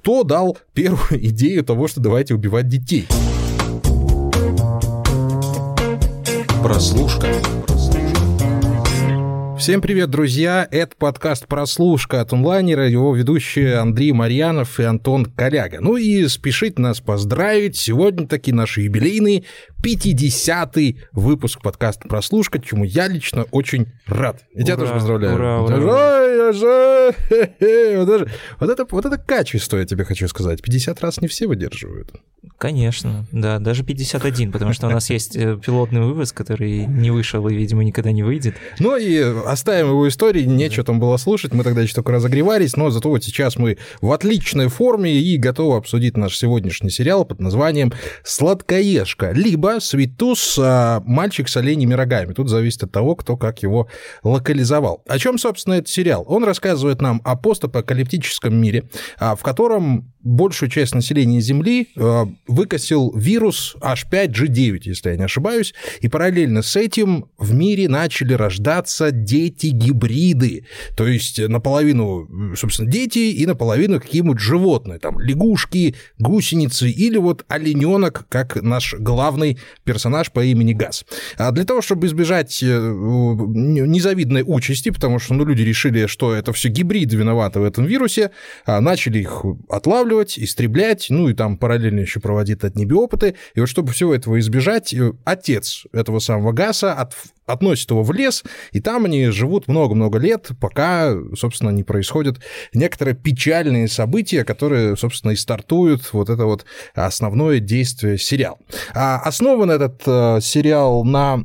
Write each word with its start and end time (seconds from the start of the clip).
кто 0.00 0.24
дал 0.24 0.56
первую 0.72 0.98
идею 1.28 1.62
того, 1.62 1.86
что 1.86 2.00
давайте 2.00 2.34
убивать 2.34 2.68
детей? 2.68 3.06
Прослушка. 6.62 7.26
Всем 9.58 9.82
привет, 9.82 10.08
друзья! 10.08 10.66
Это 10.70 10.96
подкаст 10.96 11.46
«Прослушка» 11.46 12.22
от 12.22 12.32
онлайнера, 12.32 12.88
его 12.88 13.14
ведущие 13.14 13.76
Андрей 13.76 14.12
Марьянов 14.12 14.80
и 14.80 14.84
Антон 14.84 15.26
Коляга. 15.26 15.82
Ну 15.82 15.98
и 15.98 16.26
спешить 16.28 16.78
нас 16.78 17.02
поздравить. 17.02 17.76
Сегодня 17.76 18.26
таки 18.26 18.52
наш 18.52 18.78
юбилейный 18.78 19.44
50-й 19.82 20.98
выпуск 21.12 21.62
подкаста 21.62 22.08
«Прослушка», 22.08 22.60
чему 22.60 22.84
я 22.84 23.08
лично 23.08 23.44
очень 23.50 23.86
рад. 24.06 24.44
И 24.54 24.62
тебя 24.62 24.76
тоже 24.76 24.92
поздравляю. 24.92 25.34
Ура, 25.34 25.62
ура, 25.62 25.76
ура. 25.76 26.20
Вот, 26.50 28.08
это, 28.10 28.26
вот, 28.58 28.70
это, 28.70 28.86
вот 28.90 29.06
это 29.06 29.18
качество, 29.18 29.78
я 29.78 29.86
тебе 29.86 30.04
хочу 30.04 30.28
сказать. 30.28 30.62
50 30.62 31.00
раз 31.00 31.20
не 31.20 31.28
все 31.28 31.46
выдерживают. 31.46 32.12
Конечно, 32.56 33.26
да, 33.32 33.58
даже 33.58 33.84
51, 33.84 34.52
потому 34.52 34.72
что 34.72 34.86
у 34.86 34.90
нас 34.90 35.10
есть 35.10 35.36
э, 35.36 35.58
пилотный 35.64 36.00
выпуск, 36.00 36.36
который 36.36 36.86
не 36.86 37.10
вышел 37.10 37.46
и, 37.48 37.54
видимо, 37.54 37.84
никогда 37.84 38.12
не 38.12 38.22
выйдет. 38.22 38.54
Ну 38.78 38.96
и 38.96 39.18
оставим 39.18 39.88
его 39.88 40.08
истории, 40.08 40.44
нечего 40.44 40.84
там 40.84 41.00
было 41.00 41.16
слушать, 41.18 41.52
мы 41.52 41.64
тогда 41.64 41.82
еще 41.82 41.94
только 41.94 42.12
разогревались, 42.12 42.76
но 42.76 42.90
зато 42.90 43.08
вот 43.08 43.24
сейчас 43.24 43.56
мы 43.56 43.78
в 44.00 44.10
отличной 44.12 44.68
форме 44.68 45.12
и 45.12 45.36
готовы 45.36 45.76
обсудить 45.76 46.16
наш 46.16 46.36
сегодняшний 46.36 46.90
сериал 46.90 47.24
под 47.24 47.40
названием 47.40 47.92
«Сладкоежка», 48.24 49.32
либо 49.32 49.69
«Светус. 49.78 50.58
Мальчик 50.58 51.48
с 51.48 51.56
оленями 51.56 51.94
рогами». 51.94 52.32
Тут 52.32 52.48
зависит 52.48 52.82
от 52.82 52.92
того, 52.92 53.14
кто 53.14 53.36
как 53.36 53.62
его 53.62 53.88
локализовал. 54.22 55.04
О 55.06 55.18
чем, 55.18 55.38
собственно, 55.38 55.74
этот 55.74 55.88
сериал? 55.88 56.24
Он 56.26 56.44
рассказывает 56.44 57.00
нам 57.00 57.20
о 57.24 57.36
постапокалиптическом 57.36 58.54
мире, 58.54 58.88
а, 59.18 59.36
в 59.36 59.42
котором 59.42 60.12
большую 60.22 60.68
часть 60.68 60.94
населения 60.94 61.40
Земли 61.40 61.88
а, 61.96 62.26
выкосил 62.46 63.12
вирус 63.16 63.76
H5G9, 63.80 64.80
если 64.84 65.10
я 65.10 65.16
не 65.16 65.24
ошибаюсь, 65.24 65.74
и 66.00 66.08
параллельно 66.08 66.62
с 66.62 66.76
этим 66.76 67.26
в 67.38 67.54
мире 67.54 67.88
начали 67.88 68.34
рождаться 68.34 69.10
дети-гибриды, 69.10 70.66
то 70.96 71.06
есть 71.06 71.38
наполовину, 71.38 72.54
собственно, 72.56 72.90
дети 72.90 73.18
и 73.18 73.46
наполовину 73.46 74.00
какие-нибудь 74.00 74.40
животные, 74.40 74.98
там 74.98 75.18
лягушки, 75.20 75.94
гусеницы 76.18 76.90
или 76.90 77.16
вот 77.16 77.44
олененок, 77.48 78.26
как 78.28 78.60
наш 78.62 78.94
главный 78.94 79.58
персонаж 79.84 80.30
по 80.30 80.44
имени 80.44 80.72
Газ. 80.72 81.04
А 81.36 81.50
для 81.50 81.64
того, 81.64 81.80
чтобы 81.80 82.06
избежать 82.06 82.62
э, 82.62 82.66
незавидной 82.66 84.44
участи, 84.46 84.90
потому 84.90 85.18
что 85.18 85.34
ну, 85.34 85.44
люди 85.44 85.62
решили, 85.62 86.06
что 86.06 86.34
это 86.34 86.52
все 86.52 86.68
гибриды 86.68 87.16
виноваты 87.16 87.60
в 87.60 87.64
этом 87.64 87.86
вирусе, 87.86 88.30
а 88.66 88.80
начали 88.80 89.18
их 89.20 89.44
отлавливать, 89.68 90.38
истреблять, 90.38 91.06
ну 91.10 91.28
и 91.28 91.34
там 91.34 91.56
параллельно 91.56 92.00
еще 92.00 92.20
проводить 92.20 92.62
от 92.64 92.76
ними. 92.76 92.90
И 92.90 93.60
вот 93.60 93.68
чтобы 93.68 93.92
всего 93.92 94.14
этого 94.14 94.38
избежать, 94.38 94.92
э, 94.92 95.12
отец 95.24 95.84
этого 95.92 96.18
самого 96.18 96.52
Гаса 96.52 96.92
от, 96.92 97.14
относит 97.52 97.90
его 97.90 98.02
в 98.02 98.12
лес, 98.12 98.44
и 98.72 98.80
там 98.80 99.04
они 99.04 99.26
живут 99.26 99.68
много-много 99.68 100.18
лет, 100.18 100.50
пока, 100.60 101.14
собственно, 101.36 101.70
не 101.70 101.82
происходят 101.82 102.38
некоторые 102.72 103.14
печальные 103.14 103.88
события, 103.88 104.44
которые, 104.44 104.96
собственно, 104.96 105.32
и 105.32 105.36
стартуют 105.36 106.12
вот 106.12 106.30
это 106.30 106.44
вот 106.44 106.64
основное 106.94 107.60
действие 107.60 108.18
сериала. 108.18 108.58
А 108.94 109.20
основан 109.20 109.70
этот 109.70 110.02
э, 110.06 110.38
сериал 110.40 111.04
на 111.04 111.44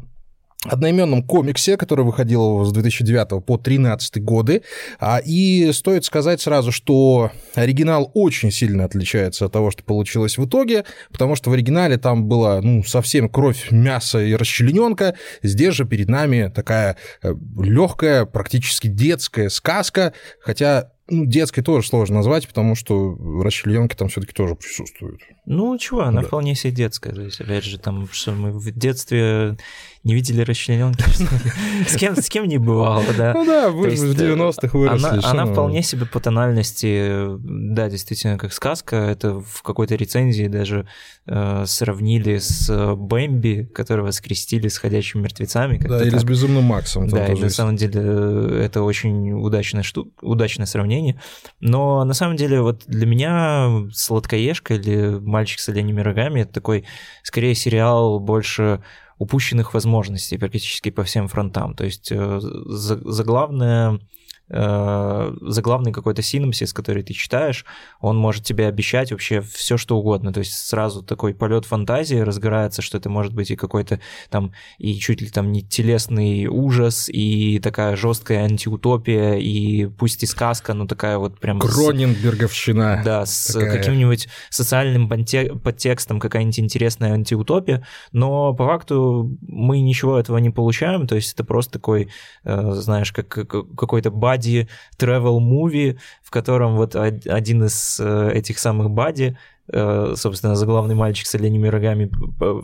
одноименном 0.66 1.24
комиксе, 1.24 1.78
который 1.78 2.06
выходил 2.06 2.66
с 2.66 2.72
2009 2.72 3.44
по 3.46 3.58
2013 3.58 4.24
годы. 4.24 4.64
А, 5.00 5.20
и 5.24 5.72
стоит 5.72 6.06
сказать 6.06 6.42
сразу, 6.42 6.72
что 6.72 7.32
оригинал 7.54 8.12
очень 8.14 8.52
сильно 8.52 8.86
отличается 8.86 9.46
от 9.46 9.54
того, 9.54 9.72
что 9.72 9.84
получилось 9.84 10.38
в 10.38 10.46
итоге, 10.46 10.86
потому 11.12 11.36
что 11.36 11.50
в 11.50 11.54
оригинале 11.54 11.98
там 11.98 12.26
была 12.26 12.62
ну, 12.62 12.84
совсем 12.84 13.30
кровь, 13.30 13.72
мясо 13.72 14.20
и 14.20 14.36
расчлененка. 14.36 15.16
Здесь 15.44 15.74
же 15.74 15.86
перед 15.86 16.10
нами 16.10 16.52
такая 16.54 16.98
э, 17.22 17.34
легкая, 17.60 18.26
практически 18.26 18.88
детская 18.88 19.50
сказка, 19.50 20.14
хотя 20.40 20.92
ну, 21.08 21.26
детской 21.26 21.62
тоже 21.62 21.88
сложно 21.88 22.18
назвать, 22.18 22.48
потому 22.48 22.76
что 22.76 23.16
расчлененки 23.44 23.96
там 23.96 24.08
все-таки 24.08 24.34
тоже 24.34 24.56
присутствуют. 24.56 25.22
Ну, 25.46 25.78
чего, 25.78 26.04
она 26.04 26.22
да. 26.22 26.28
вполне 26.28 26.56
себе 26.56 26.74
детская. 26.74 27.14
То 27.14 27.22
есть, 27.22 27.40
опять 27.40 27.64
же, 27.64 27.78
там, 27.78 28.08
что 28.12 28.32
мы 28.32 28.52
в 28.52 28.72
детстве 28.72 29.58
не 30.06 30.14
видели 30.14 30.42
расчлененки. 30.42 31.04
С 31.88 31.96
кем, 31.98 32.16
с 32.16 32.30
кем 32.30 32.46
не 32.46 32.60
бывало, 32.60 33.04
да. 33.18 33.34
Ну 33.34 33.44
да, 33.44 33.72
вы 33.72 33.90
в 33.90 34.16
90-х 34.16 34.78
выросли. 34.78 35.08
Она, 35.08 35.20
она 35.24 35.46
вполне 35.52 35.82
себе 35.82 36.06
по 36.06 36.20
тональности, 36.20 37.36
да, 37.40 37.90
действительно, 37.90 38.38
как 38.38 38.54
сказка. 38.54 38.96
Это 38.98 39.40
в 39.40 39.64
какой-то 39.64 39.96
рецензии 39.96 40.48
даже 40.48 40.88
э, 41.26 41.64
сравнили 41.66 42.38
с 42.38 42.96
Бэмби, 42.96 43.68
которого 43.74 44.12
скрестили 44.12 44.68
с 44.68 44.78
ходячими 44.78 45.24
мертвецами. 45.24 45.80
Да, 45.80 46.04
или 46.04 46.12
так. 46.12 46.20
с 46.20 46.24
Безумным 46.24 46.66
Максом. 46.66 47.08
Да, 47.08 47.26
и 47.26 47.40
на 47.40 47.50
самом 47.50 47.76
деле 47.76 48.00
э, 48.00 48.62
это 48.64 48.84
очень 48.84 49.32
удачное, 49.34 49.82
шту... 49.82 50.12
удачное 50.22 50.68
сравнение. 50.68 51.20
Но 51.60 52.04
на 52.04 52.14
самом 52.14 52.36
деле 52.36 52.62
вот 52.62 52.84
для 52.86 53.08
меня 53.08 53.88
«Сладкоежка» 53.92 54.76
или 54.76 55.18
«Мальчик 55.36 55.60
с 55.60 55.68
оленями 55.68 56.00
рогами» 56.00 56.42
это 56.42 56.54
такой, 56.54 56.86
скорее, 57.24 57.56
сериал 57.56 58.22
больше 58.22 58.82
упущенных 59.18 59.74
возможностей 59.74 60.38
практически 60.38 60.92
по 60.92 61.04
всем 61.04 61.28
фронтам. 61.28 61.76
То 61.76 61.84
есть 61.84 62.10
э, 62.10 62.40
заглавная 62.40 64.00
Э, 64.48 65.34
заглавный 65.42 65.92
какой-то 65.92 66.22
синапсис, 66.22 66.72
который 66.72 67.02
ты 67.02 67.14
читаешь, 67.14 67.66
он 68.00 68.16
может 68.18 68.44
тебе 68.44 68.68
обещать 68.68 69.12
вообще 69.12 69.42
все 69.42 69.76
что 69.78 69.98
угодно. 69.98 70.32
То 70.32 70.40
есть 70.40 70.54
сразу 70.54 71.02
такой 71.02 71.34
полет 71.34 71.66
фантазии 71.66 72.18
разгорается, 72.18 72.84
что 72.84 73.00
это 73.00 73.10
может 73.10 73.34
быть 73.34 73.50
и 73.50 73.56
какой-то 73.56 74.00
там 74.30 74.54
и 74.78 74.94
чуть 75.00 75.22
ли 75.22 75.30
там 75.30 75.52
не 75.52 75.64
телесный 75.64 76.46
ужас, 76.46 77.10
и 77.10 77.60
такая 77.60 77.96
жесткая 77.96 78.44
антиутопия, 78.44 79.34
и 79.36 79.88
пусть 79.88 80.22
и 80.22 80.28
сказка, 80.28 80.76
но 80.76 80.86
такая 80.86 81.18
вот 81.18 81.40
прям... 81.40 81.60
Кроненберговщина. 81.60 83.02
С, 83.02 83.06
да, 83.06 83.26
с 83.26 83.54
такая... 83.54 83.78
каким-нибудь 83.78 84.28
социальным 84.52 85.10
подтекстом, 85.10 86.20
какая-нибудь 86.20 86.60
интересная 86.60 87.14
антиутопия, 87.14 87.86
но 88.12 88.54
по 88.54 88.66
факту 88.68 89.36
мы 89.42 89.80
ничего 89.80 90.20
этого 90.20 90.38
не 90.38 90.52
получаем, 90.52 91.08
то 91.08 91.16
есть 91.16 91.34
это 91.34 91.44
просто 91.44 91.74
такой, 91.74 92.10
э, 92.44 92.72
знаешь, 92.74 93.12
как 93.12 93.28
какой-то 93.28 94.12
бай 94.12 94.35
бади 94.36 94.68
travel 94.98 95.40
movie, 95.40 95.98
в 96.24 96.32
котором 96.32 96.76
вот 96.76 96.96
один 96.96 97.64
из 97.64 98.00
э, 98.00 98.32
этих 98.34 98.60
самых 98.60 98.90
бади 98.92 99.38
Э, 99.68 100.14
собственно, 100.16 100.56
заглавный 100.56 100.94
мальчик 100.94 101.26
с 101.26 101.34
оленями 101.34 101.68
рогами, 101.68 102.12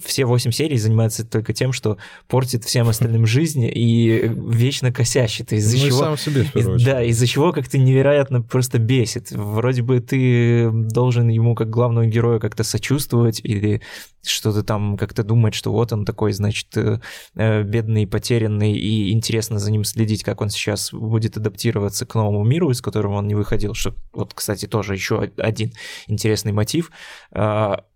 все 0.06 0.26
восемь 0.26 0.52
серий 0.52 0.78
занимается 0.78 1.26
только 1.26 1.52
тем, 1.52 1.72
что 1.72 1.98
портит 2.28 2.64
всем 2.64 2.88
остальным 2.88 3.26
жизнь 3.26 3.64
и 3.64 4.32
вечно 4.32 4.94
косящит. 4.94 5.52
Из-за 5.52 5.78
ну, 5.78 5.88
чего, 5.88 5.98
сам 5.98 6.18
себе, 6.18 6.46
из, 6.54 6.84
Да, 6.84 7.02
из-за 7.02 7.26
чего 7.26 7.54
как-то 7.54 7.80
невероятно 7.80 8.44
просто 8.44 8.78
бесит. 8.78 9.32
Вроде 9.32 9.82
бы 9.82 10.00
ты 10.00 10.70
должен 10.72 11.28
ему 11.30 11.56
как 11.56 11.72
главному 11.72 12.08
герою 12.08 12.40
как-то 12.40 12.64
сочувствовать 12.64 13.42
или 13.44 13.82
что-то 14.24 14.64
там 14.64 14.98
как-то 14.98 15.24
думать, 15.24 15.54
что 15.54 15.72
вот 15.72 15.92
он 15.94 16.06
такой, 16.06 16.34
значит, 16.34 16.76
э, 16.78 17.00
э, 17.36 17.64
бедный, 17.64 18.08
потерянный, 18.08 18.74
и 18.74 19.12
интересно 19.12 19.60
за 19.60 19.72
ним 19.72 19.84
следить, 19.84 20.24
как 20.24 20.42
он 20.42 20.50
сейчас 20.50 20.92
будет 20.94 21.38
адаптироваться 21.38 22.06
к 22.06 22.16
новому 22.16 22.44
миру, 22.44 22.72
из 22.72 22.82
которого 22.82 23.16
он 23.16 23.28
не 23.28 23.36
выходил, 23.36 23.74
что 23.74 23.96
вот, 24.14 24.34
кстати, 24.34 24.68
тоже 24.68 24.94
еще 24.94 25.32
один 25.38 25.74
интересный 26.08 26.52
мотив, 26.52 26.92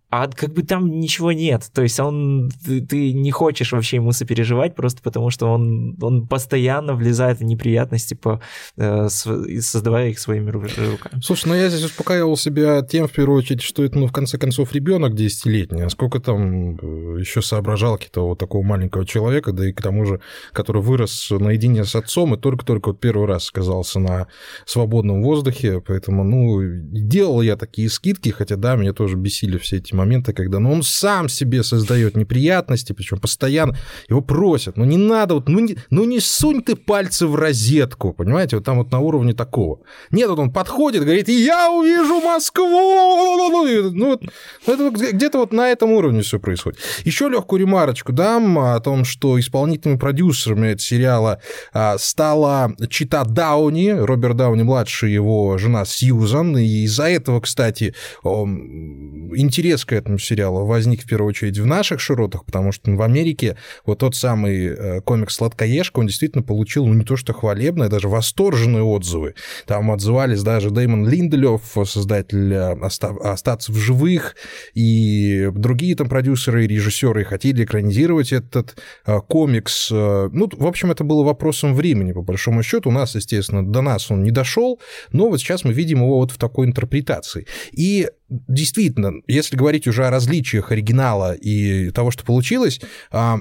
а, 0.09 0.27
как 0.27 0.53
бы 0.53 0.63
там 0.63 0.99
ничего 0.99 1.31
нет. 1.31 1.69
То 1.73 1.81
есть 1.81 1.99
он, 1.99 2.51
ты, 2.66 2.81
ты 2.85 3.13
не 3.13 3.31
хочешь 3.31 3.71
вообще 3.71 3.97
ему 3.97 4.11
сопереживать, 4.11 4.75
просто 4.75 5.01
потому 5.01 5.29
что 5.29 5.47
он, 5.47 5.97
он 6.01 6.27
постоянно 6.27 6.93
влезает 6.93 7.39
в 7.39 7.43
неприятности, 7.43 8.13
по, 8.13 8.41
э, 8.77 9.07
создавая 9.09 10.09
их 10.09 10.19
своими 10.19 10.51
руками. 10.51 11.21
Слушай, 11.21 11.47
ну 11.47 11.55
я 11.55 11.69
здесь 11.69 11.83
успокаивал 11.83 12.38
себя 12.38 12.81
тем, 12.81 13.07
в 13.07 13.11
первую 13.11 13.39
очередь, 13.39 13.61
что 13.61 13.83
это, 13.83 13.97
ну, 13.97 14.07
в 14.07 14.11
конце 14.11 14.37
концов, 14.37 14.73
ребенок 14.73 15.16
десятилетний, 15.16 15.85
а 15.85 15.90
сколько 15.90 16.19
там 16.19 16.75
э, 16.75 17.19
еще 17.19 17.41
соображалки-то 17.41 18.28
вот 18.28 18.40
такого 18.40 18.63
маленького 18.63 19.05
человека, 19.05 19.51
да 19.51 19.67
и 19.67 19.73
к 19.73 19.81
тому 19.81 20.05
же, 20.05 20.22
который 20.53 20.81
вырос 20.81 21.31
наедине 21.31 21.84
с 21.84 21.96
отцом 21.96 22.35
и 22.35 22.37
только-только 22.37 22.90
вот 22.90 22.99
первый 22.99 23.28
раз 23.28 23.49
оказался 23.49 23.99
на 23.99 24.28
свободном 24.66 25.23
воздухе, 25.23 25.81
поэтому, 25.81 26.23
ну, 26.23 26.61
делал 26.61 27.41
я 27.41 27.55
такие 27.55 27.90
скидки, 27.90 28.29
хотя, 28.29 28.55
да, 28.55 28.75
меня 28.75 28.93
тоже 28.93 29.16
бесили 29.16 29.58
все 29.58 29.78
эти 29.78 29.95
моменты, 29.96 30.34
когда 30.34 30.59
ну, 30.59 30.72
он 30.72 30.84
сам 30.84 31.30
себе 31.30 31.64
создает 31.64 32.16
неприятности, 32.16 32.94
причем 32.94 33.20
постоянно 33.20 33.78
его 34.09 34.22
просят, 34.22 34.78
ну 34.78 34.86
не 34.86 34.97
надо, 34.97 35.36
вот, 35.36 35.50
ну, 35.50 35.59
не, 35.59 35.78
ну 35.90 36.06
не 36.06 36.20
сунь 36.20 36.62
ты 36.62 36.76
пальцы 36.76 37.28
в 37.28 37.36
розетку, 37.36 38.14
понимаете, 38.14 38.58
вот 38.58 38.66
там 38.66 38.78
вот 38.78 38.92
на 38.92 39.00
уровне 39.00 39.34
такого. 39.34 39.80
Нет, 40.12 40.30
вот 40.30 40.40
он 40.40 40.52
подходит, 40.52 41.03
говорит, 41.03 41.30
я 41.30 41.72
увижу 41.72 42.22
Москву, 42.22 43.92
ну, 43.94 44.09
вот, 44.09 44.24
это 44.68 44.90
где-то 44.90 45.40
вот 45.40 45.53
на 45.53 45.70
этом 45.70 45.92
уровне 45.92 46.22
все 46.22 46.40
происходит. 46.40 46.80
Еще 47.03 47.30
легкую 47.30 47.62
ремарочку 47.62 48.12
дам 48.12 48.58
о 48.59 48.80
том, 48.80 49.06
что 49.06 49.40
исполнительными 49.40 49.97
продюсерами 49.97 50.68
этого 50.68 50.80
сериала 50.80 51.42
а, 51.74 51.97
стала 51.97 52.74
Чита 52.90 53.24
Дауни, 53.24 53.90
Роберт 53.90 54.38
Дауни-младший, 54.38 55.12
его 55.12 55.58
жена 55.58 55.86
Сьюзан, 55.86 56.58
и 56.58 56.84
из-за 56.86 57.09
этого, 57.09 57.42
кстати, 57.42 57.94
интерес 58.24 59.84
к 59.85 59.93
этому 59.93 60.17
сериалу 60.17 60.66
возник 60.66 61.03
в 61.03 61.08
первую 61.08 61.29
очередь 61.29 61.58
в 61.58 61.66
наших 61.66 61.99
широтах, 61.99 62.46
потому 62.46 62.72
что 62.72 62.91
в 62.91 63.02
Америке 63.02 63.58
вот 63.85 63.99
тот 63.99 64.16
самый 64.16 64.67
э, 64.67 65.02
комикс 65.02 65.35
«Сладкоежка», 65.35 65.99
он 65.99 66.08
действительно 66.08 66.43
получил, 66.43 66.85
ну, 66.85 66.93
не 66.93 67.03
то 67.03 67.16
что 67.16 67.34
хвалебное, 67.34 67.90
даже 67.90 68.09
восторженные 68.09 68.84
отзывы. 68.84 69.35
Там 69.66 69.91
отзывались 69.91 70.41
даже 70.41 70.70
Дэймон 70.70 71.08
Линделев, 71.08 71.61
создатель 71.85 72.53
э, 72.53 72.73
«Остаться 72.82 73.72
в 73.72 73.76
живых», 73.76 74.35
и 74.73 75.49
другие 75.53 75.96
там 75.96 76.09
продюсеры 76.09 76.66
и 76.66 76.67
режиссеры 76.67 77.23
хотели 77.23 77.64
экранизировать 77.64 78.34
этот 78.34 78.76
э, 79.05 79.20
комикс. 79.28 79.91
Ну, 79.91 80.49
в 80.52 80.67
общем, 80.67 80.91
это 80.91 81.03
было 81.03 81.23
вопросом 81.23 81.73
времени, 81.73 82.11
по 82.11 82.22
большому 82.22 82.64
счету. 82.64 82.90
У 82.90 82.93
нас, 82.93 83.16
естественно, 83.16 83.66
до 83.66 83.82
нас 83.82 84.11
он 84.11 84.23
не 84.23 84.32
дошел, 84.32 84.79
но 85.11 85.29
вот 85.29 85.40
сейчас 85.40 85.64
мы 85.64 85.73
видим 85.73 85.99
его 85.99 86.17
вот 86.17 86.32
в 86.32 86.37
такой 86.37 86.66
интерпретации. 86.66 87.46
И 87.72 88.09
действительно, 88.29 89.22
если 89.27 89.55
говорить 89.55 89.87
уже 89.87 90.05
о 90.05 90.11
различиях 90.11 90.72
оригинала 90.72 91.33
и 91.33 91.91
того, 91.91 92.11
что 92.11 92.25
получилось, 92.25 92.81
а, 93.11 93.39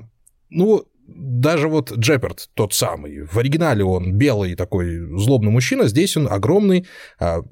ну, 0.50 0.86
даже 1.06 1.68
вот 1.68 1.92
Джепард, 1.92 2.48
тот 2.54 2.72
самый, 2.72 3.24
в 3.26 3.36
оригинале 3.36 3.84
он 3.84 4.14
белый 4.14 4.54
такой 4.54 4.98
злобный 5.18 5.50
мужчина, 5.50 5.86
здесь 5.86 6.16
он 6.16 6.28
огромный 6.30 6.86
а, 7.18 7.42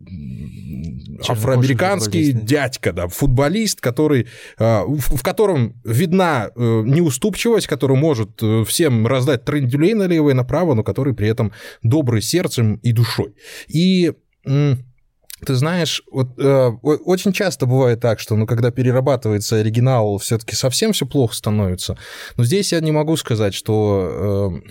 афроамериканский 1.29 2.33
дядька, 2.33 2.93
да, 2.93 3.09
футболист, 3.09 3.81
который, 3.81 4.29
а, 4.59 4.85
в, 4.85 5.17
в 5.17 5.23
котором 5.23 5.75
видна 5.85 6.51
а, 6.55 6.83
неуступчивость, 6.83 7.67
который 7.67 7.97
может 7.97 8.43
э, 8.43 8.65
всем 8.67 9.07
раздать 9.07 9.45
трендюлей 9.45 9.95
налево 9.95 10.31
и 10.31 10.35
направо, 10.35 10.75
но 10.75 10.83
который 10.83 11.15
при 11.15 11.29
этом 11.29 11.53
добрый 11.83 12.23
сердцем 12.23 12.77
и 12.77 12.93
душой. 12.93 13.35
И 13.69 14.13
ты 15.47 15.55
знаешь, 15.55 16.03
вот, 16.11 16.39
э, 16.39 16.69
очень 16.83 17.33
часто 17.33 17.67
бывает 17.67 18.01
так, 18.01 18.21
что 18.21 18.37
ну, 18.37 18.47
когда 18.47 18.71
перерабатывается 18.71 19.57
оригинал, 19.57 20.19
все-таки 20.19 20.55
совсем 20.55 20.93
все 20.93 21.07
плохо 21.07 21.35
становится. 21.35 21.97
Но 22.37 22.45
здесь 22.45 22.73
я 22.73 22.81
не 22.81 22.93
могу 22.93 23.17
сказать, 23.17 23.55
что 23.55 24.61
э, 24.63 24.69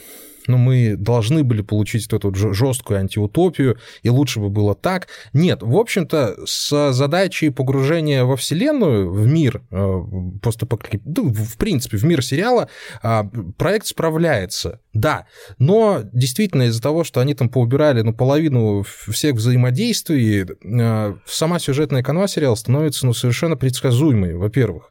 ну, 0.48 0.58
мы 0.58 0.96
должны 0.98 1.44
были 1.44 1.62
получить 1.62 2.12
эту 2.12 2.34
жесткую 2.34 3.00
антиутопию, 3.00 3.78
и 4.04 4.10
лучше 4.10 4.40
бы 4.40 4.50
было 4.50 4.76
так. 4.76 5.08
Нет, 5.34 5.62
в 5.62 5.76
общем-то, 5.76 6.38
с 6.46 6.92
задачей 6.92 7.50
погружения 7.50 8.24
во 8.24 8.36
Вселенную, 8.36 9.12
в 9.12 9.28
мир, 9.28 9.62
э, 9.72 10.02
постапокалиптический, 10.42 11.24
ну, 11.24 11.34
в 11.34 11.58
принципе, 11.58 11.98
в 11.98 12.04
мир 12.04 12.24
сериала, 12.24 12.70
а, 13.02 13.30
проект 13.58 13.88
справляется, 13.88 14.80
да. 14.94 15.26
Но 15.58 16.02
действительно 16.12 16.64
из-за 16.64 16.82
того, 16.82 17.04
что 17.04 17.22
они 17.22 17.34
там 17.34 17.48
поубирали 17.50 18.02
ну, 18.02 18.14
половину 18.14 18.84
всех 18.84 19.36
взаимодействий, 19.36 20.46
э, 20.46 21.16
сама 21.26 21.60
сюжетная 21.60 22.04
канва 22.04 22.28
сериала 22.28 22.56
становится 22.56 23.06
ну, 23.06 23.14
совершенно 23.14 23.56
предсказуемой, 23.56 24.36
во-первых. 24.36 24.90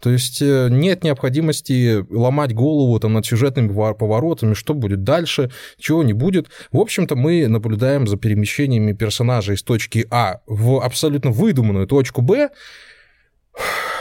То 0.00 0.10
есть 0.10 0.40
э, 0.40 0.68
нет 0.70 1.02
необходимости 1.02 2.04
ломать 2.10 2.54
голову 2.54 3.00
там, 3.00 3.12
над 3.14 3.26
сюжетными 3.26 3.68
поворотами, 3.68 4.54
что 4.54 4.72
будет 4.74 5.02
дальше, 5.02 5.50
чего 5.78 6.04
не 6.04 6.12
будет. 6.12 6.48
В 6.70 6.78
общем-то, 6.78 7.16
мы 7.16 7.48
наблюдаем 7.48 8.06
за 8.06 8.16
перемещениями 8.16 8.92
персонажей 8.92 9.56
из 9.56 9.62
точки 9.64 10.06
А 10.10 10.40
в 10.46 10.80
абсолютно 10.80 11.32
выдуманную 11.32 11.88
точку 11.88 12.22
Б, 12.22 12.50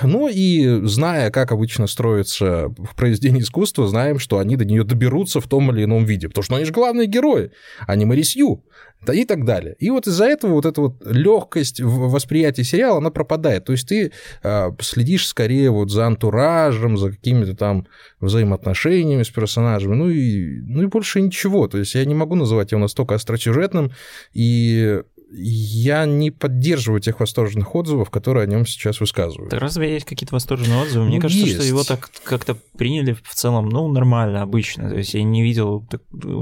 ну 0.04 0.28
и 0.28 0.86
зная, 0.86 1.32
как 1.32 1.52
обычно 1.52 1.88
строится 1.88 2.70
в 2.78 2.96
произведении 2.96 3.42
искусства, 3.42 3.88
знаем, 3.88 4.20
что 4.20 4.40
они 4.40 4.56
до 4.56 4.66
нее 4.66 4.84
доберутся 4.84 5.42
в 5.42 5.48
том 5.48 5.72
или 5.72 5.84
ином 5.84 6.06
виде, 6.06 6.28
потому 6.28 6.44
что 6.44 6.56
они 6.56 6.66
же 6.66 6.74
главные 6.74 7.08
герои, 7.08 7.52
а 7.88 7.96
не 7.96 8.06
Марисью, 8.06 8.64
да 9.06 9.14
и 9.14 9.26
так 9.26 9.46
далее. 9.46 9.76
И 9.80 9.90
вот 9.90 10.08
из-за 10.08 10.26
этого 10.26 10.54
вот 10.54 10.66
эта 10.66 10.82
вот 10.82 11.02
легкость 11.06 11.80
в 11.82 12.10
восприятии 12.10 12.64
сериала, 12.64 12.98
она 12.98 13.12
пропадает. 13.12 13.66
То 13.66 13.72
есть 13.72 13.88
ты 13.88 14.12
э, 14.44 14.72
следишь 14.82 15.28
скорее 15.28 15.70
вот 15.70 15.90
за 15.90 16.06
антуражем, 16.06 16.98
за 16.98 17.12
какими-то 17.12 17.56
там 17.56 17.88
взаимоотношениями 18.20 19.24
с 19.24 19.30
персонажами, 19.30 19.96
ну 19.96 20.10
и, 20.10 20.62
ну 20.62 20.84
и 20.84 20.88
больше 20.88 21.22
ничего. 21.22 21.68
То 21.68 21.78
есть 21.78 21.96
я 21.96 22.04
не 22.06 22.16
могу 22.16 22.36
называть 22.36 22.72
его 22.72 22.82
настолько 22.82 23.16
остросюжетным, 23.16 23.92
и 24.34 25.02
я 25.32 26.06
не 26.06 26.32
поддерживаю 26.32 27.02
тех 27.02 27.20
восторженных 27.20 27.76
отзывов, 27.76 28.10
которые 28.10 28.44
о 28.44 28.48
нем 28.48 28.66
сейчас 28.66 29.00
высказывают. 29.00 29.52
Да 29.52 29.60
разве 29.60 29.94
есть 29.94 30.06
какие-то 30.06 30.34
восторженные 30.34 30.82
отзывы? 30.82 31.06
Мне 31.06 31.18
ну, 31.18 31.22
кажется, 31.22 31.46
есть. 31.46 31.58
что 31.58 31.68
его 31.68 31.84
так 31.84 32.10
как-то 32.24 32.58
приняли 32.78 33.14
в 33.14 33.36
целом, 33.36 33.70
ну, 33.70 33.88
нормально, 33.88 34.42
обычно. 34.42 34.90
То 34.90 34.98
есть 34.98 35.14
я 35.14 35.24
не 35.24 35.44
видел, 35.44 35.88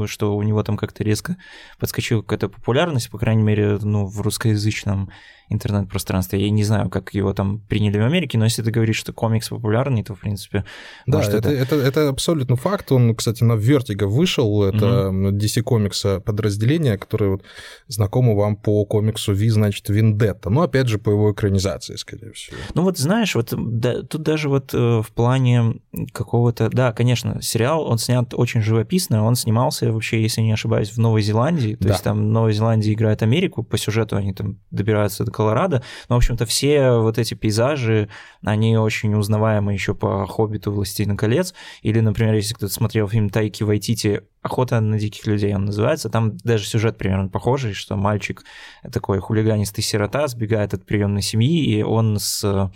что 0.05 0.35
у 0.35 0.43
него 0.43 0.63
там 0.63 0.77
как-то 0.77 1.03
резко 1.03 1.37
подскочила 1.79 2.21
какая-то 2.21 2.49
популярность, 2.49 3.09
по 3.09 3.17
крайней 3.17 3.43
мере, 3.43 3.77
ну, 3.81 4.05
в 4.05 4.21
русскоязычном 4.21 5.11
интернет-пространстве. 5.49 6.41
Я 6.41 6.49
не 6.49 6.63
знаю, 6.63 6.89
как 6.89 7.13
его 7.13 7.33
там 7.33 7.59
приняли 7.69 7.99
в 7.99 8.03
Америке, 8.03 8.37
но 8.37 8.45
если 8.45 8.61
ты 8.61 8.71
говоришь, 8.71 8.97
что 8.97 9.13
комикс 9.13 9.49
популярный, 9.49 10.03
то, 10.03 10.15
в 10.15 10.19
принципе... 10.19 10.65
Да, 11.05 11.17
может, 11.17 11.33
это, 11.33 11.49
это... 11.49 11.67
Это, 11.67 11.75
это 11.75 12.09
абсолютно 12.09 12.55
факт. 12.55 12.91
Он, 12.91 13.15
кстати, 13.15 13.43
на 13.43 13.53
Vertigo 13.53 14.05
вышел. 14.05 14.63
Это 14.63 15.09
угу. 15.09 15.29
DC 15.29 15.63
Comics 15.63 16.19
подразделение, 16.21 16.97
которое 16.97 17.31
вот 17.31 17.43
знакомо 17.87 18.35
вам 18.35 18.55
по 18.55 18.85
комиксу 18.85 19.33
Ви, 19.33 19.49
значит, 19.49 19.89
Виндетта. 19.89 20.49
Но, 20.49 20.61
опять 20.61 20.87
же, 20.87 20.97
по 20.97 21.09
его 21.11 21.31
экранизации, 21.31 21.95
скорее 21.95 22.31
всего. 22.33 22.57
Ну 22.73 22.83
вот 22.83 22.97
знаешь, 22.97 23.35
вот 23.35 23.53
да, 23.55 24.03
тут 24.03 24.23
даже 24.23 24.49
вот 24.49 24.73
э, 24.73 25.01
в 25.01 25.11
плане 25.13 25.81
какого-то... 26.13 26.69
Да, 26.69 26.91
конечно, 26.91 27.41
сериал, 27.41 27.83
он 27.83 27.97
снят 27.97 28.33
очень 28.33 28.61
живописно, 28.61 29.23
он 29.23 29.35
снимался 29.35 29.91
вообще, 29.91 30.21
если 30.21 30.41
не 30.41 30.53
ошибаюсь, 30.53 30.91
в 30.91 30.97
Новой 30.97 31.21
Зеландии. 31.21 31.75
То 31.75 31.87
да. 31.87 31.89
есть 31.93 32.03
там 32.03 32.31
Новая 32.31 32.53
Зеландия 32.53 32.93
играет 32.93 33.21
Америку, 33.23 33.63
по 33.63 33.77
сюжету 33.77 34.15
они 34.15 34.33
там 34.33 34.57
добираются 34.71 35.23
до 35.23 35.31
Колорадо. 35.37 35.83
Но, 36.09 36.15
в 36.15 36.17
общем-то, 36.17 36.47
все 36.47 36.93
вот 36.93 37.19
эти 37.19 37.35
пейзажи, 37.35 38.09
они 38.43 38.75
очень 38.75 39.13
узнаваемы 39.13 39.71
еще 39.71 39.93
по 39.93 40.25
«Хоббиту», 40.25 40.71
«Властелину 40.71 41.15
колец». 41.15 41.53
Или, 41.83 41.99
например, 41.99 42.33
если 42.33 42.55
кто-то 42.55 42.73
смотрел 42.73 43.07
фильм 43.07 43.29
Тайки 43.29 43.61
Вайтити 43.61 44.23
«Охота 44.41 44.79
на 44.79 44.97
диких 44.97 45.27
людей» 45.27 45.53
он 45.53 45.65
называется, 45.65 46.09
там 46.09 46.37
даже 46.37 46.65
сюжет 46.65 46.97
примерно 46.97 47.29
похожий, 47.29 47.73
что 47.73 47.95
мальчик 47.95 48.43
такой 48.91 49.19
хулиганистый 49.19 49.83
сирота 49.83 50.27
сбегает 50.27 50.73
от 50.73 50.85
приемной 50.85 51.21
семьи, 51.21 51.63
и 51.63 51.83
он 51.83 52.17
с 52.17 52.71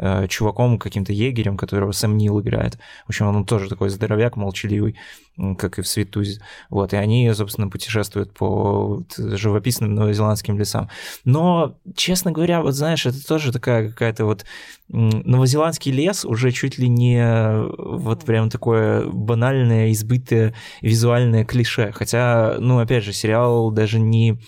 э, 0.00 0.26
чуваком, 0.28 0.78
каким-то 0.78 1.12
егерем, 1.12 1.56
которого 1.56 1.92
Сэм 1.92 2.16
Нил 2.16 2.40
играет. 2.40 2.78
В 3.06 3.10
общем, 3.10 3.26
он 3.26 3.44
тоже 3.44 3.68
такой 3.68 3.90
здоровяк, 3.90 4.36
молчаливый, 4.36 4.96
как 5.58 5.78
и 5.78 5.82
в 5.82 5.88
Светузе. 5.88 6.40
Вот, 6.70 6.92
и 6.92 6.96
они, 6.96 7.30
собственно, 7.34 7.68
путешествуют 7.68 8.32
по 8.32 9.02
живописным 9.16 9.94
новозеландским 9.94 10.58
лесам. 10.58 10.88
Но, 11.24 11.76
честно 11.94 12.32
говоря, 12.32 12.62
вот 12.62 12.74
знаешь, 12.74 13.06
это 13.06 13.24
тоже 13.26 13.52
такая 13.52 13.88
какая-то 13.90 14.24
вот 14.24 14.44
новозеландский 14.88 15.92
лес 15.92 16.24
уже 16.24 16.50
чуть 16.50 16.78
ли 16.78 16.88
не 16.88 17.22
вот 17.78 18.24
прям 18.24 18.50
такое 18.50 19.06
банальное, 19.06 19.92
избытое 19.92 20.54
визуальное 20.80 21.44
клише. 21.44 21.92
Хотя, 21.92 22.56
ну, 22.58 22.78
опять 22.78 23.04
же, 23.04 23.12
сериал 23.12 23.70
даже 23.70 24.00
не 24.00 24.38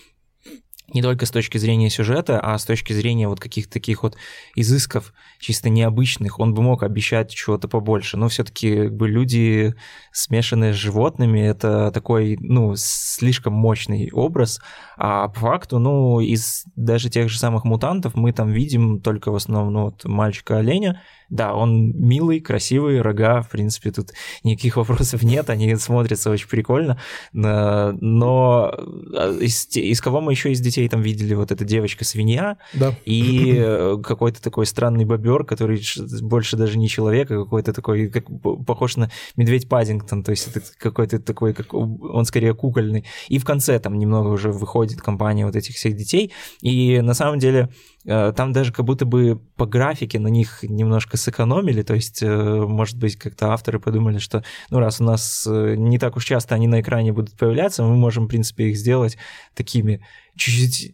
не 0.93 1.01
только 1.01 1.25
с 1.25 1.31
точки 1.31 1.57
зрения 1.57 1.89
сюжета, 1.89 2.39
а 2.39 2.57
с 2.57 2.65
точки 2.65 2.93
зрения 2.93 3.27
вот 3.27 3.39
каких-то 3.39 3.73
таких 3.73 4.03
вот 4.03 4.15
изысков 4.55 5.13
чисто 5.39 5.69
необычных, 5.69 6.39
он 6.39 6.53
бы 6.53 6.61
мог 6.61 6.83
обещать 6.83 7.33
чего-то 7.33 7.67
побольше. 7.67 8.17
Но 8.17 8.29
все-таки 8.29 8.75
как 8.75 8.95
бы 8.95 9.07
люди, 9.07 9.75
смешанные 10.11 10.73
с 10.73 10.77
животными, 10.77 11.39
это 11.39 11.91
такой, 11.91 12.37
ну, 12.39 12.73
слишком 12.75 13.53
мощный 13.53 14.09
образ. 14.11 14.61
А 14.97 15.27
по 15.27 15.39
факту, 15.39 15.79
ну, 15.79 16.19
из 16.19 16.65
даже 16.75 17.09
тех 17.09 17.29
же 17.29 17.39
самых 17.39 17.63
мутантов 17.63 18.15
мы 18.15 18.31
там 18.31 18.51
видим 18.51 19.01
только 19.01 19.31
в 19.31 19.35
основном 19.35 19.73
ну, 19.73 19.83
вот 19.85 20.05
мальчика-оленя, 20.05 21.01
да, 21.33 21.55
он 21.55 21.91
милый, 21.93 22.39
красивый, 22.39 23.01
рога, 23.01 23.41
в 23.41 23.49
принципе, 23.49 23.91
тут 23.91 24.11
никаких 24.43 24.77
вопросов 24.77 25.23
нет, 25.23 25.49
они 25.49 25.75
смотрятся 25.75 26.29
очень 26.29 26.47
прикольно, 26.47 26.99
но 27.33 28.71
а, 28.71 29.37
из, 29.39 29.67
из 29.75 29.99
кого 29.99 30.21
мы 30.21 30.33
еще 30.33 30.51
из 30.51 30.59
детей 30.59 30.87
там 30.87 31.01
видели 31.01 31.33
вот 31.33 31.51
эта 31.51 31.65
девочка-свинья 31.65 32.57
Да. 32.73 32.95
и 33.05 33.55
э, 33.57 33.97
какой-то 34.03 34.43
такой 34.43 34.67
странный 34.67 35.05
бобер, 35.05 35.43
который 35.43 35.81
больше 36.21 36.55
даже 36.55 36.77
не 36.77 36.87
человек, 36.87 37.31
а 37.31 37.43
какой-то 37.43 37.73
такой, 37.73 38.09
как, 38.09 38.25
похож 38.67 38.95
на 38.97 39.09
медведь 39.35 39.67
Паддингтон, 39.67 40.23
то 40.23 40.31
есть 40.31 40.47
это 40.47 40.61
какой-то 40.77 41.19
такой, 41.19 41.53
как 41.55 41.73
он 41.73 42.25
скорее 42.25 42.53
кукольный. 42.53 43.05
И 43.27 43.39
в 43.39 43.45
конце 43.45 43.79
там 43.79 43.97
немного 43.97 44.27
уже 44.27 44.51
выходит 44.51 45.01
компания 45.01 45.47
вот 45.47 45.55
этих 45.55 45.75
всех 45.75 45.95
детей, 45.95 46.31
и 46.61 47.01
на 47.01 47.15
самом 47.15 47.39
деле 47.39 47.69
там 48.05 48.51
даже 48.51 48.73
как 48.73 48.85
будто 48.85 49.05
бы 49.05 49.39
по 49.55 49.65
графике 49.65 50.19
на 50.19 50.27
них 50.27 50.59
немножко 50.63 51.15
сэкономили, 51.15 51.83
то 51.83 51.93
есть, 51.93 52.21
э, 52.21 52.27
может 52.27 52.97
быть, 52.97 53.15
как-то 53.15 53.53
авторы 53.53 53.79
подумали, 53.79 54.17
что, 54.17 54.43
ну, 54.69 54.79
раз 54.79 54.99
у 54.99 55.05
нас 55.05 55.47
э, 55.49 55.75
не 55.77 55.97
так 55.99 56.17
уж 56.17 56.25
часто 56.25 56.55
они 56.55 56.67
на 56.67 56.81
экране 56.81 57.13
будут 57.13 57.37
появляться, 57.37 57.83
мы 57.83 57.95
можем, 57.95 58.25
в 58.25 58.27
принципе, 58.27 58.69
их 58.69 58.77
сделать 58.77 59.17
такими 59.53 60.05
чуть-чуть 60.35 60.93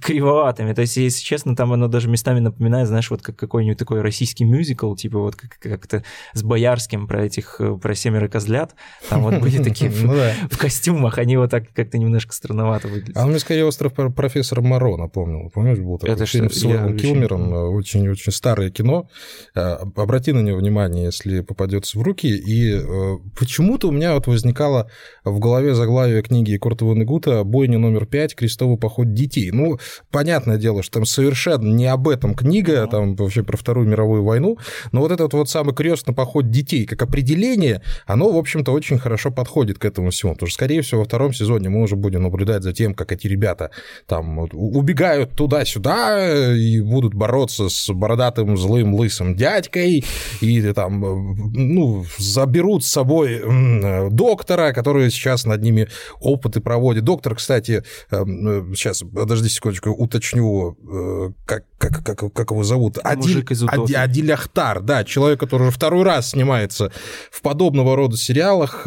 кривоватыми. 0.00 0.72
То 0.72 0.82
есть, 0.82 0.96
если 0.96 1.22
честно, 1.22 1.54
там 1.56 1.72
оно 1.72 1.88
даже 1.88 2.08
местами 2.08 2.40
напоминает, 2.40 2.88
знаешь, 2.88 3.10
вот 3.10 3.22
как 3.22 3.36
какой-нибудь 3.36 3.78
такой 3.78 4.00
российский 4.00 4.44
мюзикл, 4.44 4.94
типа 4.94 5.18
вот 5.18 5.36
как- 5.36 5.58
как-то 5.58 6.04
с 6.32 6.42
Боярским 6.42 7.06
про 7.06 7.24
этих, 7.24 7.56
э, 7.60 7.76
про 7.80 7.94
семеро 7.94 8.28
козлят. 8.28 8.74
Там 9.08 9.22
вот 9.22 9.38
были 9.40 9.62
такие 9.62 9.90
Ну 10.02 10.14
в 10.50 10.58
костюмах, 10.58 11.18
они 11.18 11.36
вот 11.36 11.50
так 11.50 11.72
как-то 11.72 11.98
немножко 11.98 12.32
странновато 12.32 12.88
выглядят. 12.88 13.16
А 13.16 13.26
мне 13.26 13.38
скорее 13.38 13.64
остров 13.64 13.92
про- 13.94 14.10
профессора 14.10 14.60
Моро 14.60 14.96
напомнил. 14.96 15.50
Помнишь, 15.50 15.78
был 15.78 15.98
такой 15.98 16.26
фильм 16.26 16.50
с 16.50 16.64
Уиллом 16.64 16.96
Килмером, 16.96 17.52
очень-очень 17.74 18.32
старое 18.32 18.70
кино. 18.70 19.08
Э, 19.54 19.76
Обрати 19.96 20.32
на 20.32 20.40
него 20.40 20.58
внимание, 20.58 21.04
если 21.06 21.40
попадется 21.40 21.98
в 21.98 22.02
руки. 22.02 22.28
И 22.28 22.72
э, 22.72 23.16
почему-то 23.38 23.88
у 23.88 23.92
меня 23.92 24.14
вот 24.14 24.26
возникало 24.26 24.90
в 25.24 25.38
голове 25.38 25.74
заглавие 25.74 26.22
книги 26.22 26.56
Курта 26.56 26.84
Ванегута 26.84 27.44
«Бойня 27.44 27.78
номер 27.78 28.06
пять. 28.06 28.34
Крестовый 28.34 28.78
поход 28.80 29.14
детей». 29.14 29.50
Ну, 29.52 29.78
понятное 30.10 30.56
дело, 30.56 30.82
что 30.82 30.94
там 30.94 31.06
совершенно 31.06 31.68
не 31.72 31.86
об 31.86 32.08
этом 32.08 32.34
книга, 32.34 32.86
там 32.86 33.14
вообще 33.14 33.42
про 33.42 33.56
Вторую 33.56 33.86
мировую 33.86 34.24
войну, 34.24 34.58
но 34.92 35.00
вот 35.00 35.12
этот 35.12 35.32
вот 35.34 35.48
самый 35.48 35.74
крестный 35.74 36.14
поход 36.14 36.50
детей 36.50 36.86
как 36.86 37.02
определение, 37.02 37.82
оно, 38.06 38.32
в 38.32 38.36
общем-то, 38.36 38.72
очень 38.72 38.98
хорошо 38.98 39.30
подходит 39.30 39.78
к 39.78 39.84
этому 39.84 40.10
всему, 40.10 40.32
потому 40.32 40.48
что, 40.48 40.54
скорее 40.54 40.82
всего, 40.82 41.00
во 41.00 41.04
втором 41.04 41.32
сезоне 41.32 41.68
мы 41.68 41.82
уже 41.82 41.96
будем 41.96 42.22
наблюдать 42.22 42.62
за 42.62 42.72
тем, 42.72 42.94
как 42.94 43.12
эти 43.12 43.26
ребята 43.26 43.70
там 44.06 44.40
вот 44.40 44.50
убегают 44.52 45.36
туда-сюда 45.36 46.54
и 46.56 46.80
будут 46.80 47.14
бороться 47.14 47.68
с 47.68 47.92
бородатым 47.92 48.56
злым 48.56 48.94
лысым 48.94 49.36
дядькой, 49.36 50.04
и 50.40 50.72
там, 50.72 51.00
ну, 51.52 52.04
заберут 52.18 52.84
с 52.84 52.88
собой 52.88 53.42
доктора, 54.10 54.72
который 54.72 55.10
сейчас 55.10 55.44
над 55.44 55.62
ними 55.62 55.88
опыты 56.20 56.60
проводит. 56.60 57.04
Доктор, 57.04 57.34
кстати, 57.34 57.84
сейчас, 58.74 59.02
подожди 59.02 59.48
секундочку, 59.48 59.90
уточню, 59.90 60.76
э, 60.82 61.32
как, 61.46 61.64
как, 61.78 62.04
как, 62.04 62.32
как 62.32 62.50
его 62.50 62.62
зовут? 62.64 62.98
Мужик 63.28 63.50
из 63.50 63.62
«Утопии». 63.62 63.82
Ади- 63.82 63.94
Адиль 63.94 64.32
Ахтар, 64.32 64.80
да, 64.80 65.04
человек, 65.04 65.40
который 65.40 65.62
уже 65.62 65.70
второй 65.72 66.02
раз 66.04 66.30
снимается 66.30 66.92
в 67.30 67.42
подобного 67.42 67.96
рода 67.96 68.16
сериалах. 68.16 68.86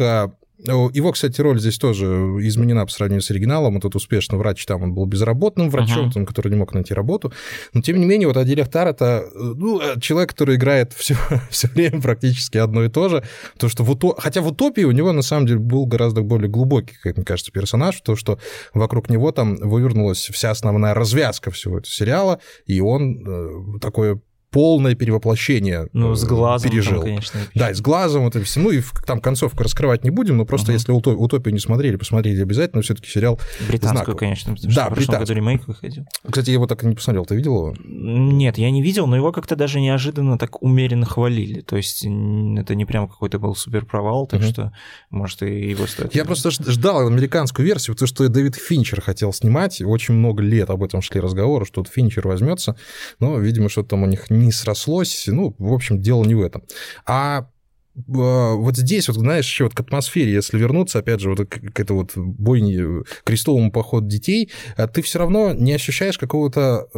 Его, 0.64 1.12
кстати, 1.12 1.40
роль 1.40 1.60
здесь 1.60 1.78
тоже 1.78 2.06
изменена 2.40 2.86
по 2.86 2.92
сравнению 2.92 3.20
с 3.22 3.30
оригиналом. 3.30 3.76
Этот 3.76 3.94
успешный 3.96 4.38
врач 4.38 4.64
там, 4.64 4.82
он 4.82 4.94
был 4.94 5.04
безработным 5.04 5.68
врачом, 5.68 6.10
там, 6.12 6.26
который 6.26 6.48
не 6.48 6.56
мог 6.56 6.72
найти 6.72 6.94
работу. 6.94 7.32
Но, 7.74 7.82
тем 7.82 7.98
не 7.98 8.06
менее, 8.06 8.28
вот 8.28 8.36
Адиль 8.36 8.62
Ахтар— 8.62 8.88
это 8.88 9.24
э, 9.26 9.38
ну, 9.38 9.80
э, 9.80 10.00
человек, 10.00 10.30
который 10.30 10.56
играет 10.56 10.92
все, 10.94 11.16
все 11.50 11.68
время 11.68 12.00
практически 12.00 12.56
одно 12.58 12.84
и 12.84 12.88
то 12.88 13.08
же. 13.08 13.22
То, 13.58 13.68
что 13.68 13.84
в 13.84 13.90
уто- 13.90 14.14
Хотя 14.18 14.40
в 14.40 14.46
«Утопии» 14.46 14.84
у 14.84 14.90
него, 14.90 15.12
на 15.12 15.22
самом 15.22 15.46
деле, 15.46 15.58
был 15.58 15.86
гораздо 15.86 16.22
более 16.22 16.48
глубокий, 16.48 16.96
как 17.02 17.16
мне 17.16 17.24
кажется, 17.24 17.52
персонаж, 17.52 18.00
то, 18.00 18.16
что 18.16 18.38
вокруг 18.72 19.10
него 19.10 19.32
там 19.32 19.56
вывернулась 19.56 20.30
вся 20.30 20.50
основная 20.50 20.94
развязка 20.94 21.50
всего 21.50 21.78
этого 21.78 21.92
сериала, 21.92 22.40
и 22.66 22.80
он 22.80 23.22
э, 23.26 23.78
такое 23.80 24.20
полное 24.54 24.94
перевоплощение 24.94 25.88
Ну, 25.92 26.14
с 26.14 26.22
э, 26.24 26.26
глазом, 26.28 26.70
там, 26.70 26.70
пережил. 26.70 27.02
конечно. 27.02 27.40
Да, 27.54 27.70
и 27.70 27.74
с 27.74 27.80
глазом, 27.80 28.26
это 28.28 28.40
все. 28.44 28.60
Ну, 28.60 28.70
и 28.70 28.80
там 29.04 29.20
концовку 29.20 29.64
раскрывать 29.64 30.04
не 30.04 30.10
будем, 30.10 30.36
но 30.36 30.44
просто 30.46 30.68
Мгм. 30.68 30.74
если 30.74 30.92
«Уто- 30.92 31.14
«Утопию» 31.16 31.52
не 31.52 31.58
смотрели, 31.60 31.96
посмотрите 31.96 32.40
обязательно, 32.40 32.82
все-таки 32.82 33.08
сериал... 33.10 33.40
Британскую, 33.68 33.90
знаково. 34.04 34.14
конечно, 34.16 34.54
потому 34.54 34.72
Да, 34.72 34.82
что 34.84 34.90
в 34.90 34.94
прошлом 34.94 35.18
году 35.18 35.34
ремейк 35.34 35.66
выходил. 35.66 36.06
Кстати, 36.26 36.50
я 36.50 36.54
его 36.54 36.66
так 36.68 36.84
и 36.84 36.86
не 36.86 36.94
посмотрел, 36.94 37.26
ты 37.26 37.34
видел 37.36 37.52
его? 37.56 37.74
Нет, 37.84 38.56
я 38.58 38.70
не 38.70 38.80
видел, 38.80 39.06
но 39.08 39.16
его 39.16 39.32
как-то 39.32 39.56
даже 39.56 39.80
неожиданно 39.80 40.38
так 40.38 40.62
умеренно 40.62 41.04
хвалили. 41.04 41.60
То 41.60 41.76
есть 41.76 42.04
это 42.04 42.74
не 42.76 42.84
прям 42.84 43.08
какой-то 43.08 43.38
был 43.40 43.56
супер 43.56 43.84
провал, 43.84 44.26
так 44.28 44.40
Мгм. 44.40 44.48
что, 44.50 44.72
может, 45.10 45.42
и 45.42 45.70
его 45.70 45.86
стоит. 45.88 46.14
Я 46.14 46.24
просто 46.24 46.50
ждал 46.52 47.06
американскую 47.08 47.66
версию, 47.66 47.96
потому 47.96 48.06
что 48.06 48.28
Дэвид 48.28 48.54
Финчер 48.54 49.00
хотел 49.00 49.32
снимать, 49.32 49.82
очень 49.82 50.14
много 50.14 50.42
лет 50.42 50.70
об 50.70 50.82
этом 50.84 51.02
шли 51.02 51.20
разговоры, 51.20 51.64
что 51.66 51.80
вот 51.80 51.88
Финчер 51.88 52.28
возьмется, 52.28 52.76
но, 53.18 53.38
видимо, 53.38 53.68
что-то 53.68 53.90
там 53.90 54.02
у 54.02 54.06
них 54.06 54.30
не 54.30 54.43
срослось, 54.52 55.24
ну, 55.26 55.54
в 55.58 55.72
общем, 55.72 56.00
дело 56.00 56.24
не 56.24 56.34
в 56.34 56.42
этом. 56.42 56.62
А 57.06 57.48
э, 57.96 58.00
вот 58.06 58.76
здесь, 58.76 59.08
вот, 59.08 59.16
знаешь, 59.16 59.46
еще 59.46 59.64
вот 59.64 59.74
к 59.74 59.80
атмосфере, 59.80 60.32
если 60.32 60.58
вернуться, 60.58 60.98
опять 60.98 61.20
же, 61.20 61.30
вот 61.30 61.48
к, 61.48 61.72
к 61.72 61.80
этой 61.80 61.92
вот 61.92 62.12
бойне, 62.16 62.76
э, 62.78 63.02
крестовому 63.24 63.70
походу 63.70 64.06
детей, 64.06 64.50
э, 64.76 64.86
ты 64.88 65.02
все 65.02 65.18
равно 65.18 65.52
не 65.52 65.72
ощущаешь 65.72 66.18
какого-то 66.18 66.88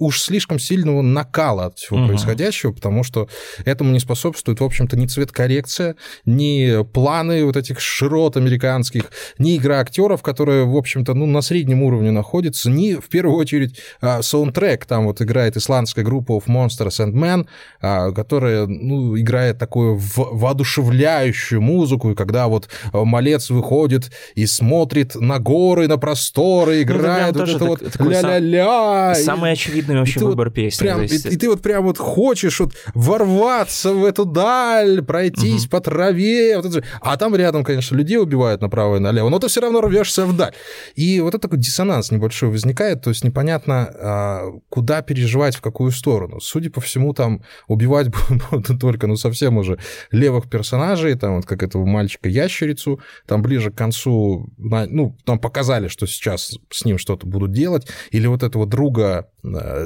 уж 0.00 0.20
слишком 0.20 0.58
сильного 0.58 1.02
накала 1.02 1.66
от 1.66 1.78
всего 1.78 1.98
Мгм. 1.98 2.08
происходящего, 2.08 2.72
потому 2.72 3.04
что 3.04 3.28
этому 3.64 3.92
не 3.92 4.00
способствует, 4.00 4.58
в 4.60 4.64
общем-то, 4.64 4.96
ни 4.96 5.06
цветкоррекция, 5.06 5.94
ни 6.24 6.82
планы 6.92 7.44
вот 7.44 7.56
этих 7.56 7.78
широт 7.80 8.36
американских, 8.36 9.04
ни 9.38 9.56
игра 9.56 9.78
актеров, 9.80 10.22
которая, 10.22 10.64
в 10.64 10.76
общем-то, 10.76 11.14
ну, 11.14 11.26
на 11.26 11.42
среднем 11.42 11.82
уровне 11.82 12.10
находится, 12.10 12.70
ни, 12.70 12.94
в 12.94 13.08
первую 13.08 13.36
очередь, 13.36 13.78
а, 14.00 14.22
саундтрек. 14.22 14.86
Там 14.86 15.04
вот 15.06 15.20
играет 15.22 15.56
исландская 15.56 16.04
группа 16.04 16.32
of 16.32 16.46
Monsters 16.46 16.98
and 17.06 17.12
Men, 17.12 17.46
а, 17.80 18.10
которая, 18.12 18.66
ну, 18.66 19.18
играет 19.18 19.58
такую 19.58 19.96
в- 19.98 20.16
воодушевляющую 20.32 21.60
музыку, 21.60 22.10
и 22.12 22.14
когда 22.14 22.48
вот 22.48 22.68
а, 22.92 23.04
малец 23.04 23.50
выходит 23.50 24.10
и 24.34 24.46
смотрит 24.46 25.14
на 25.14 25.38
горы, 25.38 25.88
на 25.88 25.98
просторы, 25.98 26.82
играет 26.82 27.34
вот 27.36 27.40
тоже 27.40 27.56
это 27.56 27.58
так- 27.58 27.68
вот 27.68 27.92
такой 27.92 28.14
сам- 28.14 28.30
ля-ля-ля. 28.30 29.12
и- 29.18 29.22
Самый 29.22 29.52
очевидный 29.52 29.89
вообще 29.98 30.20
ты 30.20 30.24
вот 30.24 30.30
выбор 30.30 30.50
песни. 30.50 30.84
Прям, 30.84 31.02
и, 31.02 31.06
и 31.06 31.36
ты 31.36 31.48
вот 31.48 31.60
прям 31.60 31.84
вот 31.84 31.98
хочешь 31.98 32.60
вот 32.60 32.74
ворваться 32.94 33.92
в 33.92 34.04
эту 34.04 34.24
даль, 34.24 35.02
пройтись 35.02 35.66
по 35.66 35.80
траве, 35.80 36.56
вот 36.56 36.66
это 36.66 36.84
а 37.00 37.16
там 37.16 37.34
рядом, 37.34 37.64
конечно, 37.64 37.96
людей 37.96 38.18
убивают 38.18 38.60
направо 38.60 38.96
и 38.96 38.98
налево, 39.00 39.28
но 39.28 39.38
ты 39.38 39.48
все 39.48 39.60
равно 39.60 39.80
рвешься 39.80 40.26
вдаль. 40.26 40.52
И 40.94 41.20
вот 41.20 41.30
этот 41.30 41.42
такой 41.42 41.58
диссонанс 41.58 42.10
небольшой 42.10 42.50
возникает, 42.50 43.02
то 43.02 43.10
есть 43.10 43.24
непонятно, 43.24 43.90
а, 43.94 44.52
куда 44.68 45.02
переживать, 45.02 45.56
в 45.56 45.60
какую 45.60 45.90
сторону. 45.90 46.40
Судя 46.40 46.70
по 46.70 46.80
всему, 46.80 47.12
там 47.12 47.42
убивать 47.66 48.08
будут 48.50 48.80
только, 48.80 49.06
ну, 49.06 49.16
совсем 49.16 49.56
уже 49.56 49.78
левых 50.10 50.48
персонажей, 50.48 51.14
там 51.14 51.36
вот 51.36 51.46
как 51.46 51.62
этого 51.62 51.84
мальчика-ящерицу, 51.84 53.00
там 53.26 53.42
ближе 53.42 53.70
к 53.70 53.74
концу, 53.74 54.48
ну, 54.58 55.16
там 55.24 55.38
показали, 55.38 55.88
что 55.88 56.06
сейчас 56.06 56.58
с 56.70 56.84
ним 56.84 56.98
что-то 56.98 57.26
будут 57.26 57.52
делать, 57.52 57.86
или 58.10 58.26
вот 58.26 58.42
этого 58.42 58.66
друга 58.66 59.28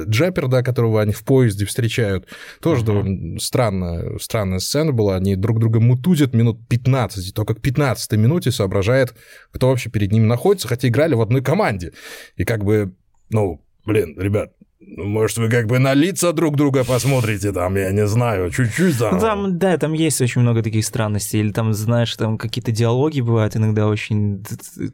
э, 0.01 0.05
Джепперда, 0.07 0.63
которого 0.63 1.01
они 1.01 1.13
в 1.13 1.23
поезде 1.23 1.65
встречают, 1.65 2.27
тоже 2.61 2.81
Мгм. 2.81 2.85
довольно 2.85 3.39
странная, 3.39 4.17
странная 4.19 4.59
сцена 4.59 4.91
была, 4.91 5.15
они 5.15 5.35
друг 5.35 5.59
друга 5.59 5.79
мутузят 5.79 6.33
минут 6.33 6.67
15, 6.67 7.27
и 7.29 7.31
только 7.31 7.55
к 7.55 7.61
15 7.61 8.13
минуте 8.17 8.51
соображает, 8.51 9.13
кто 9.51 9.69
вообще 9.69 9.89
перед 9.89 10.11
ними 10.11 10.25
находится, 10.25 10.67
хотя 10.67 10.87
играли 10.87 11.15
в 11.15 11.21
одной 11.21 11.41
команде. 11.41 11.93
И 12.35 12.43
как 12.43 12.63
бы, 12.63 12.93
ну, 13.29 13.61
блин, 13.85 14.19
ребят, 14.19 14.51
может, 14.79 15.37
вы 15.37 15.49
как 15.49 15.67
бы 15.67 15.79
на 15.79 15.93
лица 15.93 16.33
друг 16.33 16.55
друга 16.55 16.83
посмотрите 16.83 17.51
там, 17.51 17.75
я 17.75 17.91
не 17.91 18.05
знаю, 18.07 18.51
чуть-чуть 18.51 18.99
там. 18.99 19.15
Ну, 19.15 19.19
там, 19.21 19.57
да, 19.57 19.77
там 19.77 19.93
есть 19.93 20.21
очень 20.21 20.41
много 20.41 20.61
таких 20.61 20.85
странностей. 20.85 21.39
Или 21.39 21.51
там, 21.51 21.73
знаешь, 21.73 22.15
там 22.15 22.37
какие-то 22.37 22.71
диалоги 22.71 23.21
бывают 23.21 23.55
иногда 23.55 23.87
очень 23.87 24.43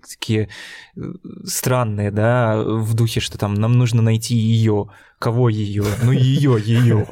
такие 0.08 0.50
э, 0.96 1.02
странные, 1.46 2.12
да, 2.12 2.62
в 2.62 2.94
духе, 2.94 3.20
что 3.20 3.38
там 3.38 3.56
нам 3.56 3.74
нужно 3.74 4.02
найти 4.02 4.36
ее. 4.36 4.90
Кого 5.22 5.50
ее? 5.50 5.84
Ну, 6.01 6.12
ее, 6.12 6.58
ее. 6.60 7.06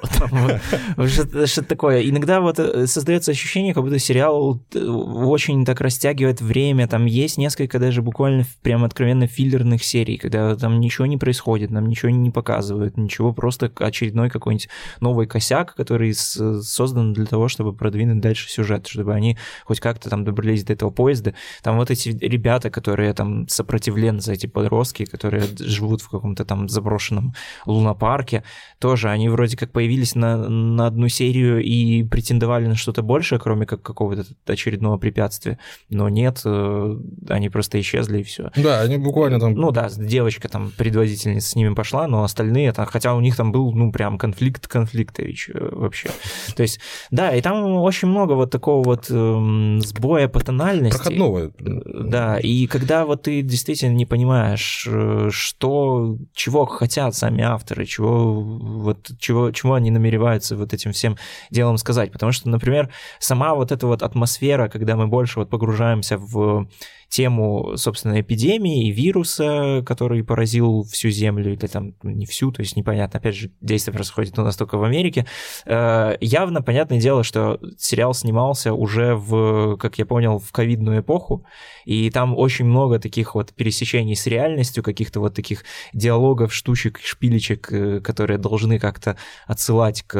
Что-то 1.08 1.64
такое. 1.64 2.02
Иногда 2.02 2.42
вот 2.42 2.58
э, 2.58 2.88
создается 2.88 3.30
ощущение, 3.30 3.76
как 3.76 3.84
будто 3.84 4.00
сериал 4.00 4.60
э, 4.74 4.80
очень 4.84 5.64
так 5.64 5.80
растягивает 5.80 6.42
время. 6.42 6.88
Там 6.88 7.06
есть 7.06 7.38
несколько 7.38 7.78
даже 7.78 8.02
буквально 8.02 8.48
прям 8.64 8.84
откровенно 8.84 9.28
филлерных 9.28 9.84
серий, 9.84 10.18
когда 10.18 10.56
там 10.56 10.80
ничего 10.80 11.06
не 11.06 11.18
происходит, 11.18 11.70
нам 11.70 11.88
ничего 11.88 12.10
не 12.10 12.32
показывают, 12.32 12.98
ничего, 12.98 13.32
просто 13.32 13.72
очередной 13.76 14.32
какой-нибудь 14.32 14.70
новый 15.02 15.28
косяк, 15.28 15.76
который 15.76 16.16
создан 16.16 17.14
для 17.14 17.28
того, 17.28 17.48
чтобы 17.48 17.74
продвинуть 17.74 18.22
дальше 18.22 18.50
сюжет, 18.50 18.88
чтобы 18.88 19.14
они 19.14 19.38
хоть 19.66 19.80
как-то 19.82 20.10
там 20.10 20.24
добрались 20.26 20.64
до 20.64 20.74
этого 20.74 20.90
поезда. 20.90 21.36
Там 21.62 21.78
вот 21.78 21.92
эти 21.92 22.10
ребята, 22.10 22.72
которые 22.72 23.14
там 23.14 23.48
сопротивленцы, 23.48 24.34
эти 24.34 24.48
подростки, 24.48 25.06
которые 25.06 25.44
живут 25.60 26.02
в 26.02 26.10
каком-то 26.10 26.44
там 26.44 26.68
заброшенном 26.68 27.36
лунопарке, 27.68 27.99
зоопарке, 28.00 28.44
тоже 28.80 29.10
они 29.10 29.30
вроде 29.30 29.58
как 29.58 29.72
появились 29.72 30.16
на, 30.16 30.38
на 30.38 30.88
одну 30.88 31.08
серию 31.10 31.62
и 31.62 32.04
претендовали 32.04 32.68
на 32.68 32.76
что-то 32.76 33.02
большее, 33.02 33.40
кроме 33.40 33.66
как 33.66 33.82
какого-то 33.82 34.26
очередного 34.46 34.98
препятствия, 34.98 35.60
но 35.90 36.10
нет, 36.10 36.42
э, 36.46 36.98
они 37.30 37.50
просто 37.50 37.80
исчезли 37.80 38.20
и 38.20 38.24
все. 38.24 38.52
Да, 38.56 38.82
они 38.82 38.98
буквально 38.98 39.40
там... 39.40 39.54
Ну 39.54 39.72
да, 39.72 39.90
девочка 39.96 40.50
там, 40.50 40.72
предводительница 40.78 41.50
с 41.50 41.56
ними 41.56 41.74
пошла, 41.74 42.08
но 42.08 42.24
остальные, 42.24 42.72
там, 42.74 42.86
хотя 42.86 43.16
у 43.16 43.20
них 43.20 43.36
там 43.36 43.52
был, 43.52 43.74
ну, 43.74 43.92
прям 43.92 44.18
конфликт 44.18 44.68
конфликтович 44.68 45.50
э, 45.54 45.70
вообще. 45.72 46.10
То 46.56 46.64
есть, 46.64 46.80
да, 47.12 47.36
и 47.36 47.42
там 47.42 47.64
очень 47.78 48.08
много 48.08 48.34
вот 48.34 48.52
такого 48.52 48.84
вот 48.84 49.08
э, 49.10 49.80
сбоя 49.84 50.28
по 50.28 50.40
тональности. 50.40 50.98
Проходного. 50.98 51.52
Да, 51.60 52.40
и 52.40 52.68
когда 52.68 53.06
вот 53.06 53.24
ты 53.24 53.42
действительно 53.42 53.94
не 53.94 54.06
понимаешь, 54.06 54.88
э, 54.90 55.30
что, 55.32 56.18
чего 56.34 56.66
хотят 56.66 57.16
сами 57.16 57.44
авторы, 57.44 57.86
чего, 57.90 58.42
вот, 58.42 59.12
чего, 59.20 59.52
чего 59.52 59.74
они 59.74 59.92
намереваются 59.92 60.56
вот 60.56 60.74
этим 60.74 60.92
всем 60.92 61.18
делом 61.50 61.78
сказать. 61.78 62.12
Потому 62.12 62.32
что, 62.32 62.50
например, 62.50 62.90
сама 63.20 63.54
вот 63.56 63.72
эта 63.72 63.88
вот 63.88 64.04
атмосфера, 64.04 64.70
когда 64.70 64.96
мы 64.96 65.08
больше 65.08 65.40
вот 65.40 65.50
погружаемся 65.50 66.18
в 66.18 66.68
тему, 67.10 67.74
собственно, 67.76 68.22
эпидемии 68.22 68.88
и 68.88 68.92
вируса, 68.92 69.84
который 69.86 70.24
поразил 70.24 70.84
всю 70.84 71.10
Землю, 71.10 71.54
или 71.54 71.68
там 71.68 71.96
ну, 72.04 72.12
не 72.12 72.26
всю, 72.26 72.52
то 72.52 72.62
есть 72.62 72.76
непонятно, 72.76 73.20
опять 73.20 73.36
же, 73.36 73.52
действие 73.62 73.94
происходит 73.94 74.38
у 74.38 74.44
нас 74.44 74.56
только 74.56 74.78
в 74.78 74.84
Америке. 74.84 75.26
Э, 75.66 76.16
явно, 76.22 76.62
понятное 76.62 77.00
дело, 77.00 77.24
что 77.24 77.60
сериал 77.78 78.14
снимался 78.14 78.74
уже 78.74 79.16
в, 79.16 79.78
как 79.78 79.98
я 79.98 80.06
понял, 80.06 80.38
в 80.38 80.52
ковидную 80.52 81.02
эпоху, 81.02 81.46
и 81.86 82.12
там 82.12 82.38
очень 82.38 82.66
много 82.66 83.00
таких 83.00 83.34
вот 83.34 83.54
пересечений 83.54 84.16
с 84.16 84.28
реальностью, 84.28 84.84
каких-то 84.84 85.20
вот 85.20 85.34
таких 85.34 85.64
диалогов, 85.94 86.54
штучек, 86.54 87.00
шпилечек, 87.04 87.72
э, 87.72 88.02
которые 88.02 88.38
должны 88.38 88.78
как-то 88.78 89.18
отсылать 89.48 90.04
к, 90.04 90.14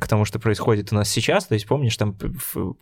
к 0.00 0.08
тому, 0.08 0.24
что 0.24 0.40
происходит 0.40 0.90
у 0.90 0.96
нас 0.96 1.08
сейчас. 1.08 1.46
То 1.46 1.54
есть 1.54 1.68
помнишь, 1.68 1.96
там, 1.96 2.16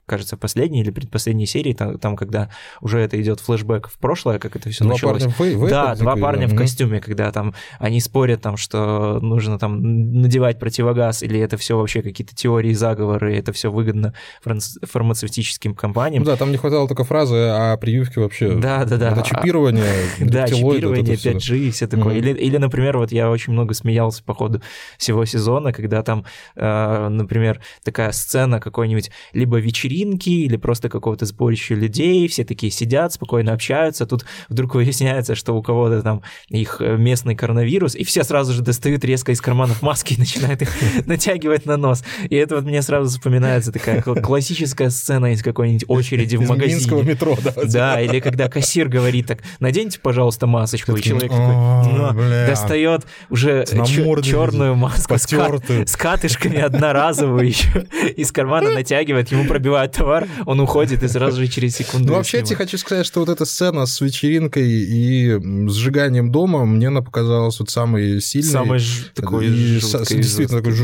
кажется, 0.07 0.39
последней 0.39 0.81
или 0.81 0.91
предпоследней 0.91 1.47
серии, 1.47 1.75
там, 1.75 1.99
там 1.99 2.17
когда 2.17 2.49
уже 2.81 3.02
это 3.03 3.21
идет 3.21 3.41
флешбэк 3.41 3.89
в 3.89 3.99
прошлое, 3.99 4.39
как 4.39 4.57
это 4.57 4.71
все 4.71 4.85
началось. 4.85 5.23
Парня 5.23 5.57
в, 5.57 5.65
в 5.67 5.69
да, 5.69 5.95
два 5.95 6.17
парня 6.17 6.49
да. 6.49 6.55
в 6.55 6.57
костюме, 6.57 7.01
когда 7.01 7.31
там 7.33 7.55
они 7.79 8.01
спорят 8.01 8.41
там, 8.41 8.57
что 8.57 9.19
нужно 9.21 9.59
там 9.59 10.21
надевать 10.21 10.59
противогаз, 10.59 11.23
или 11.23 11.39
это 11.41 11.57
все 11.57 11.77
вообще 11.77 12.03
какие-то 12.03 12.35
теории 12.35 12.73
заговоры, 12.73 13.37
это 13.37 13.53
все 13.53 13.71
выгодно 13.71 14.15
фармацевтическим 14.43 15.75
компаниям. 15.75 16.23
Ну 16.23 16.31
да, 16.31 16.37
там 16.37 16.51
не 16.51 16.57
хватало 16.57 16.89
только 16.89 17.05
фразы 17.05 17.37
о 17.37 17.77
прививке 17.77 18.21
вообще. 18.21 18.55
Да, 18.55 18.85
да, 18.85 18.97
да. 18.97 19.13
Это 19.13 19.23
чипирование, 19.23 19.85
да, 20.21 20.47
чипирование 20.49 21.17
5G 21.17 21.59
и 21.59 21.71
все 21.71 21.87
такое. 21.87 22.17
Или, 22.17 22.33
или, 22.33 22.57
например, 22.57 22.99
вот 22.99 23.13
я 23.13 23.31
очень 23.31 23.53
много 23.53 23.75
смеялся 23.75 24.23
по 24.23 24.35
ходу 24.35 24.63
всего 24.99 25.25
сезона, 25.25 25.73
когда 25.73 26.03
там, 26.03 26.25
э, 26.57 27.09
например, 27.09 27.61
такая 27.83 28.13
сцена 28.13 28.61
какой-нибудь 28.61 29.11
либо 29.33 29.59
вечеринки, 29.59 30.31
или 30.31 30.57
просто 30.57 30.89
какого-то 30.89 31.27
сборища 31.27 31.75
людей, 31.75 32.29
все 32.29 32.45
такие 32.45 32.71
сидят, 32.71 32.92
спокойно 33.13 33.53
общаются, 33.53 34.07
тут 34.07 34.25
вдруг 34.49 34.75
выясняется, 34.75 35.35
что 35.35 35.55
у 35.55 35.63
кого-то 35.63 36.03
там 36.03 36.23
их 36.49 36.77
э, 36.81 36.97
местный 36.97 37.35
коронавирус, 37.35 37.95
и 37.95 38.05
все 38.05 38.25
сразу 38.25 38.53
же 38.53 38.63
достают 38.63 39.05
резко 39.05 39.33
из 39.33 39.41
карманов 39.41 39.83
маски 39.83 40.15
и 40.15 40.19
начинают 40.19 40.63
их 40.63 40.71
натягивать 41.07 41.67
на 41.67 41.77
нос. 41.77 42.05
И 42.29 42.37
это 42.37 42.57
вот 42.57 42.65
мне 42.65 42.83
сразу 42.83 43.09
вспоминается 43.09 43.73
такая 43.73 44.03
классическая 44.03 44.91
сцена 44.91 45.33
из 45.33 45.43
какой-нибудь 45.43 45.85
очереди 45.89 46.37
в 46.37 46.49
магазине. 46.49 46.77
Минского 46.77 47.03
метро, 47.03 47.37
да. 47.43 47.53
Да, 47.65 48.01
или 48.01 48.21
когда 48.21 48.49
кассир 48.49 48.89
говорит 48.89 49.27
так, 49.27 49.39
наденьте, 49.61 49.99
пожалуйста, 50.01 50.47
масочку, 50.47 50.97
и 50.97 51.03
человек 51.03 51.31
такой 51.31 52.47
достает 52.47 53.07
уже 53.31 53.65
черную 53.67 54.75
маску 54.75 55.17
с 55.19 55.97
катышками 55.97 56.59
одноразовую 56.59 57.47
еще, 57.47 57.87
из 58.17 58.33
кармана 58.33 58.71
натягивает, 58.71 59.31
ему 59.31 59.47
пробивают 59.47 59.93
товар, 59.93 60.27
он 60.47 60.61
уходит 60.61 61.03
и 61.03 61.09
сразу 61.09 61.41
же 61.41 61.49
через 61.49 61.77
секунду 61.77 62.09
Ну, 62.09 62.15
вообще, 62.15 62.39
я 62.39 62.45
тебе 62.45 62.57
хочу 62.57 62.79
сказать, 62.83 63.07
что 63.07 63.21
вот 63.21 63.29
эта 63.29 63.45
сцена 63.45 63.87
с 63.87 64.01
вечеринкой 64.01 64.69
и 64.69 65.39
сжиганием 65.69 66.31
дома 66.31 66.65
мне 66.65 66.89
она 66.89 67.03
показалась 67.03 67.59
вот 67.61 67.71
самой 67.71 68.21
сильной. 68.21 68.51
Самой 68.51 68.81
такой 69.15 69.47
и 69.47 69.81
Действительно, 69.81 70.61
такой 70.61 70.75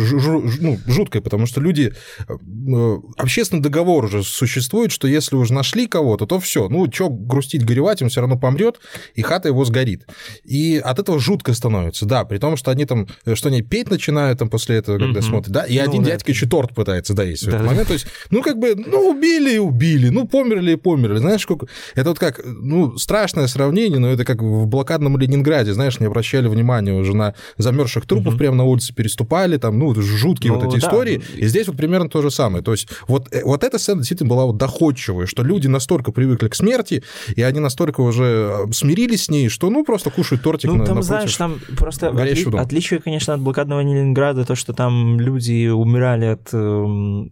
ну, 0.61 0.79
жуткой, 0.87 1.21
потому 1.21 1.47
что 1.47 1.61
люди... 1.61 1.93
Э, 2.29 2.99
общественный 3.17 3.63
договор 3.63 4.05
уже 4.05 4.23
существует, 4.23 4.93
что 4.93 5.09
если 5.09 5.37
уже 5.37 5.53
нашли 5.53 5.87
кого-то, 5.87 6.27
то 6.27 6.41
все, 6.41 6.69
ну, 6.69 6.91
что 6.93 7.09
грустить, 7.11 7.65
горевать, 7.65 8.03
он 8.03 8.09
все 8.09 8.21
равно 8.21 8.39
помрет, 8.39 8.81
и 9.15 9.23
хата 9.23 9.49
его 9.49 9.65
сгорит. 9.65 10.07
И 10.45 10.79
от 10.79 10.99
этого 10.99 11.19
жутко 11.19 11.55
становится, 11.55 12.07
да, 12.07 12.25
при 12.25 12.39
том, 12.39 12.57
что 12.57 12.71
они 12.71 12.85
там, 12.85 13.07
э, 13.25 13.35
что 13.35 13.49
они 13.49 13.63
петь 13.63 13.91
начинают 13.91 14.39
там 14.39 14.49
после 14.49 14.77
этого, 14.77 14.99
когда 14.99 15.21
mm-hmm. 15.21 15.23
смотрят, 15.23 15.53
да, 15.53 15.63
и 15.65 15.79
ну, 15.79 15.85
один 15.85 16.03
да. 16.03 16.11
дядька 16.11 16.31
еще 16.31 16.47
торт 16.47 16.75
пытается 16.75 17.15
доесть 17.15 17.45
да, 17.45 17.51
в 17.51 17.55
этот 17.55 17.67
да. 17.67 17.71
момент, 17.71 17.89
то 17.89 17.95
есть, 17.95 18.07
ну, 18.31 18.43
как 18.43 18.59
бы, 18.59 18.75
ну, 18.75 19.11
убили 19.11 19.55
и 19.55 19.59
убили, 19.59 20.09
ну, 20.09 20.27
померли 20.27 20.73
и 20.73 20.77
померли, 20.77 21.19
знаешь, 21.19 21.43
сколько... 21.43 21.67
Это 21.95 22.11
вот 22.11 22.19
как, 22.19 22.41
ну, 22.45 22.97
страшное 22.99 23.47
сравнение, 23.47 23.99
но 23.99 24.09
это 24.09 24.25
как 24.25 24.43
в 24.43 24.67
блокадном 24.67 25.17
Ленинграде, 25.19 25.73
знаешь, 25.73 26.01
не 26.01 26.07
обращали 26.07 26.49
внимания 26.49 26.93
уже 26.93 27.15
на 27.15 27.35
замерзших 27.57 28.07
трупов, 28.07 28.35
mm-hmm. 28.35 28.39
прямо 28.39 28.57
на 28.57 28.65
улице 28.65 28.95
переступали, 28.95 29.57
там, 29.57 29.79
ну, 29.79 29.95
жуткие 29.95 30.53
ну, 30.53 30.59
вот 30.59 30.69
эти 30.69 30.81
да. 30.81 30.87
истории, 30.87 31.23
и 31.37 31.47
здесь 31.47 31.67
вот 31.67 31.77
примерно 31.77 32.09
то 32.09 32.23
же 32.23 32.31
самое, 32.31 32.63
то 32.63 32.73
есть 32.73 32.89
вот, 33.07 33.29
э, 33.33 33.43
вот 33.45 33.65
эта 33.65 33.79
сцена 33.79 34.01
действительно 34.01 34.31
была 34.31 34.47
вот 34.47 34.57
доходчивая, 34.57 35.27
что 35.27 35.43
люди 35.43 35.67
настолько 35.67 36.13
привыкли 36.13 36.49
к 36.49 36.55
смерти, 36.55 37.03
и 37.35 37.43
они 37.43 37.61
настолько 37.61 38.01
уже 38.01 38.67
э, 38.69 38.73
смирились 38.73 39.25
с 39.25 39.29
ней, 39.29 39.49
что, 39.49 39.71
ну, 39.71 39.85
просто 39.85 40.11
кушают 40.11 40.43
тортик 40.43 40.71
ну, 40.71 40.77
на, 40.77 40.87
там, 40.87 41.03
знаешь, 41.03 41.35
там 41.37 41.61
просто 41.77 42.09
отли... 42.09 42.57
отличие, 42.57 43.01
конечно, 43.01 43.35
от 43.35 43.41
блокадного 43.41 43.81
Ленинграда, 43.81 44.45
то, 44.45 44.55
что 44.55 44.73
там 44.73 45.21
люди 45.21 45.69
умирали 45.69 46.27
от 46.27 46.49
э, 46.53 47.29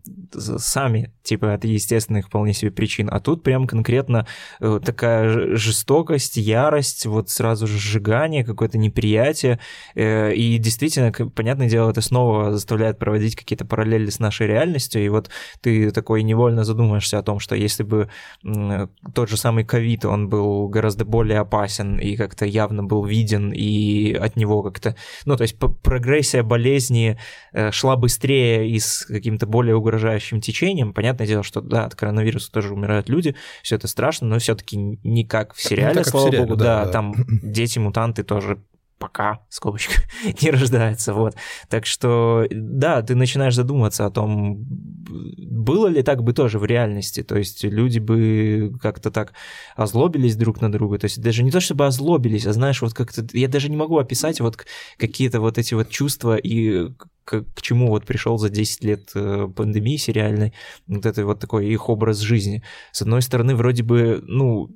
сами, 0.58 1.12
типа, 1.22 1.54
от 1.54 1.64
естественных 1.64 2.26
вполне 2.26 2.52
себе 2.52 2.70
причин, 2.70 3.08
а 3.10 3.20
тут 3.20 3.42
прям 3.42 3.66
конкретно 3.66 4.26
такая 4.60 5.56
жестокость, 5.56 6.36
ярость, 6.36 7.06
вот 7.06 7.30
сразу 7.30 7.66
же 7.66 7.78
сжигание, 7.78 8.44
какое-то 8.44 8.78
неприятие, 8.78 9.58
э, 9.94 10.34
и 10.34 10.58
действительно, 10.58 11.12
понятное 11.12 11.68
дело, 11.68 11.90
это 11.90 12.00
снова 12.00 12.52
заставляет 12.52 12.98
проводить 12.98 13.36
какие-то 13.36 13.64
параллели 13.64 14.10
с 14.10 14.18
нашей 14.18 14.46
реальностью, 14.46 15.04
и 15.04 15.08
вот 15.08 15.30
ты 15.60 15.90
такой 15.90 16.22
невольно 16.22 16.64
задумаешься 16.64 17.18
о 17.18 17.22
том, 17.22 17.38
что 17.38 17.54
если 17.54 17.82
бы 17.82 18.08
тот 19.14 19.28
же 19.28 19.36
самый 19.36 19.64
ковид, 19.64 20.04
он 20.04 20.28
был 20.28 20.68
гораздо 20.68 21.04
более 21.04 21.40
опасен 21.40 21.98
и 21.98 22.16
как-то 22.16 22.44
явно 22.44 22.82
был 22.82 23.04
виден, 23.04 23.52
и 23.52 24.12
от 24.14 24.36
него 24.36 24.62
как-то, 24.62 24.96
ну, 25.24 25.36
то 25.36 25.42
есть 25.42 25.58
прогрессия 25.58 26.42
болезни 26.42 27.18
э, 27.52 27.70
шла 27.70 27.96
быстрее 27.96 28.68
и 28.68 28.78
с 28.78 29.04
каким-то 29.06 29.46
более 29.46 29.76
угрожающим 29.76 30.40
течением. 30.40 30.92
Понятное 30.92 31.26
дело, 31.26 31.42
что 31.42 31.60
да, 31.60 31.84
от 31.84 31.94
коронавируса 31.94 32.50
тоже 32.50 32.72
умирают 32.72 33.08
люди, 33.08 33.34
все 33.62 33.76
это 33.76 33.88
страшно, 33.88 34.25
но 34.26 34.38
все-таки 34.38 34.76
не 34.76 35.24
как 35.24 35.54
в 35.54 35.62
сериале, 35.62 35.94
как 35.94 36.06
слава 36.06 36.26
в 36.26 36.30
сериале, 36.30 36.46
богу, 36.46 36.56
да, 36.56 36.64
да, 36.64 36.84
да, 36.86 36.92
там 36.92 37.14
дети-мутанты 37.42 38.22
тоже 38.22 38.58
пока, 38.98 39.40
скобочка, 39.48 39.94
не 40.42 40.50
рождается, 40.50 41.12
вот. 41.12 41.34
Так 41.68 41.86
что, 41.86 42.46
да, 42.50 43.02
ты 43.02 43.14
начинаешь 43.14 43.54
задумываться 43.54 44.06
о 44.06 44.10
том, 44.10 44.64
было 44.66 45.86
ли 45.88 46.02
так 46.02 46.22
бы 46.22 46.32
тоже 46.32 46.58
в 46.58 46.64
реальности, 46.64 47.22
то 47.22 47.36
есть 47.36 47.64
люди 47.64 47.98
бы 47.98 48.72
как-то 48.80 49.10
так 49.10 49.34
озлобились 49.76 50.36
друг 50.36 50.60
на 50.60 50.70
друга, 50.72 50.98
то 50.98 51.04
есть 51.06 51.20
даже 51.20 51.42
не 51.42 51.50
то 51.50 51.60
чтобы 51.60 51.86
озлобились, 51.86 52.46
а 52.46 52.52
знаешь, 52.52 52.82
вот 52.82 52.94
как-то, 52.94 53.26
я 53.32 53.48
даже 53.48 53.68
не 53.68 53.76
могу 53.76 53.98
описать 53.98 54.40
вот 54.40 54.64
какие-то 54.96 55.40
вот 55.40 55.58
эти 55.58 55.74
вот 55.74 55.90
чувства 55.90 56.36
и 56.36 56.88
к, 57.24 57.42
к 57.42 57.62
чему 57.62 57.88
вот 57.88 58.06
пришел 58.06 58.38
за 58.38 58.48
10 58.48 58.84
лет 58.84 59.10
э, 59.14 59.48
пандемии 59.54 59.96
сериальной, 59.96 60.54
вот 60.86 61.04
это 61.04 61.26
вот 61.26 61.40
такой 61.40 61.66
их 61.66 61.88
образ 61.88 62.18
жизни. 62.18 62.62
С 62.92 63.02
одной 63.02 63.20
стороны, 63.20 63.54
вроде 63.54 63.82
бы, 63.82 64.20
ну, 64.22 64.70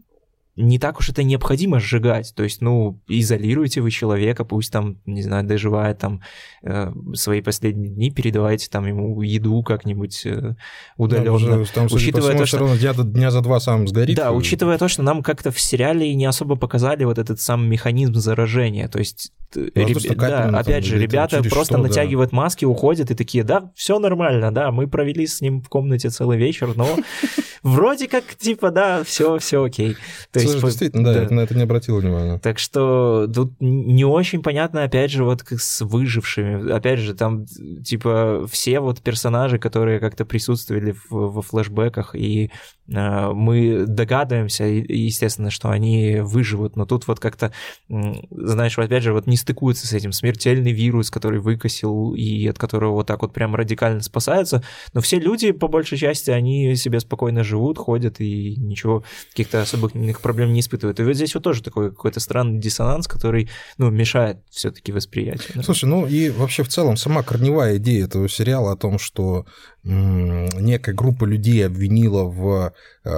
не 0.60 0.78
так 0.78 0.98
уж 0.98 1.08
это 1.08 1.22
необходимо 1.22 1.80
сжигать. 1.80 2.32
То 2.34 2.42
есть, 2.42 2.60
ну, 2.60 3.00
изолируйте 3.08 3.80
вы 3.80 3.90
человека, 3.90 4.44
пусть 4.44 4.72
там, 4.72 4.98
не 5.06 5.22
знаю, 5.22 5.44
доживает 5.44 5.98
там 5.98 6.20
э, 6.62 6.92
свои 7.14 7.40
последние 7.40 7.90
дни, 7.90 8.10
передавайте 8.10 8.68
там 8.68 8.86
ему 8.86 9.20
еду 9.22 9.62
как-нибудь 9.62 10.26
э, 10.26 10.54
удаленно. 10.96 11.58
Да, 11.58 11.64
там, 11.74 11.86
учитывая 11.90 12.36
то, 12.36 12.46
что 12.46 12.76
дня, 12.76 12.92
дня 12.94 13.30
за 13.30 13.40
два 13.40 13.60
сам 13.60 13.88
сгорит. 13.88 14.16
Да, 14.16 14.32
учитывая 14.32 14.78
то, 14.78 14.88
что 14.88 15.02
нам 15.02 15.22
как-то 15.22 15.50
в 15.50 15.60
сериале 15.60 16.14
не 16.14 16.26
особо 16.26 16.56
показали 16.56 17.04
вот 17.04 17.18
этот 17.18 17.40
сам 17.40 17.68
механизм 17.68 18.14
заражения. 18.14 18.88
То 18.88 18.98
есть 18.98 19.32
Реб... 19.54 19.98
Да, 20.16 20.48
опять 20.48 20.84
же, 20.84 20.98
ребята 20.98 21.42
просто 21.42 21.74
что, 21.74 21.82
натягивают 21.82 22.30
да. 22.30 22.36
маски, 22.36 22.64
уходят 22.64 23.10
и 23.10 23.14
такие, 23.14 23.44
да, 23.44 23.70
все 23.74 23.98
нормально, 23.98 24.52
да, 24.52 24.70
мы 24.70 24.86
провели 24.86 25.26
с 25.26 25.40
ним 25.40 25.60
в 25.60 25.68
комнате 25.68 26.10
целый 26.10 26.38
вечер, 26.38 26.72
но 26.76 26.86
вроде 27.62 28.08
как, 28.08 28.24
типа, 28.36 28.70
да, 28.70 29.02
все, 29.04 29.38
все 29.38 29.64
окей. 29.64 29.96
То 30.32 30.40
есть, 30.40 30.60
действительно, 30.60 31.12
да, 31.12 31.22
я 31.22 31.28
на 31.30 31.40
это 31.40 31.54
не 31.54 31.62
обратил 31.62 31.98
внимания. 31.98 32.38
Так 32.38 32.58
что 32.58 33.26
тут 33.32 33.52
не 33.60 34.04
очень 34.04 34.42
понятно, 34.42 34.84
опять 34.84 35.10
же, 35.10 35.24
вот 35.24 35.42
с 35.50 35.80
выжившими. 35.84 36.70
Опять 36.70 37.00
же, 37.00 37.14
там, 37.14 37.46
типа, 37.84 38.46
все 38.50 38.80
вот 38.80 39.00
персонажи, 39.00 39.58
которые 39.58 40.00
как-то 40.00 40.24
присутствовали 40.24 40.94
во 41.10 41.42
флешбеках 41.42 42.14
и 42.14 42.50
мы 42.90 43.84
догадываемся, 43.86 44.64
естественно, 44.64 45.50
что 45.50 45.70
они 45.70 46.18
выживут, 46.20 46.76
но 46.76 46.86
тут 46.86 47.06
вот 47.06 47.20
как-то, 47.20 47.52
знаешь, 47.88 48.78
опять 48.78 49.02
же, 49.02 49.12
вот 49.12 49.26
не 49.26 49.36
стыкуется 49.36 49.86
с 49.86 49.92
этим 49.92 50.12
смертельный 50.12 50.72
вирус, 50.72 51.10
который 51.10 51.40
выкосил 51.40 52.14
и 52.14 52.46
от 52.48 52.58
которого 52.58 52.94
вот 52.94 53.06
так 53.06 53.22
вот 53.22 53.32
прям 53.32 53.54
радикально 53.54 54.00
спасаются, 54.02 54.62
но 54.92 55.00
все 55.00 55.18
люди, 55.18 55.52
по 55.52 55.68
большей 55.68 55.98
части, 55.98 56.30
они 56.30 56.74
себе 56.74 57.00
спокойно 57.00 57.44
живут, 57.44 57.78
ходят 57.78 58.20
и 58.20 58.56
ничего, 58.56 59.04
каких-то 59.30 59.62
особых 59.62 59.92
проблем 60.20 60.52
не 60.52 60.60
испытывают. 60.60 60.98
И 60.98 61.04
вот 61.04 61.14
здесь 61.14 61.34
вот 61.34 61.44
тоже 61.44 61.62
такой 61.62 61.90
какой-то 61.90 62.20
странный 62.20 62.58
диссонанс, 62.58 63.06
который, 63.06 63.48
ну, 63.78 63.90
мешает 63.90 64.38
все-таки 64.50 64.90
восприятию. 64.92 65.62
Слушай, 65.62 65.84
ну 65.84 66.06
и 66.06 66.30
вообще 66.30 66.64
в 66.64 66.68
целом 66.68 66.96
сама 66.96 67.22
корневая 67.22 67.76
идея 67.76 68.06
этого 68.06 68.28
сериала 68.28 68.72
о 68.72 68.76
том, 68.76 68.98
что 68.98 69.46
некая 69.82 70.92
группа 70.92 71.24
людей 71.24 71.64
обвинила 71.64 72.24
в 72.24 72.74
э, 73.04 73.10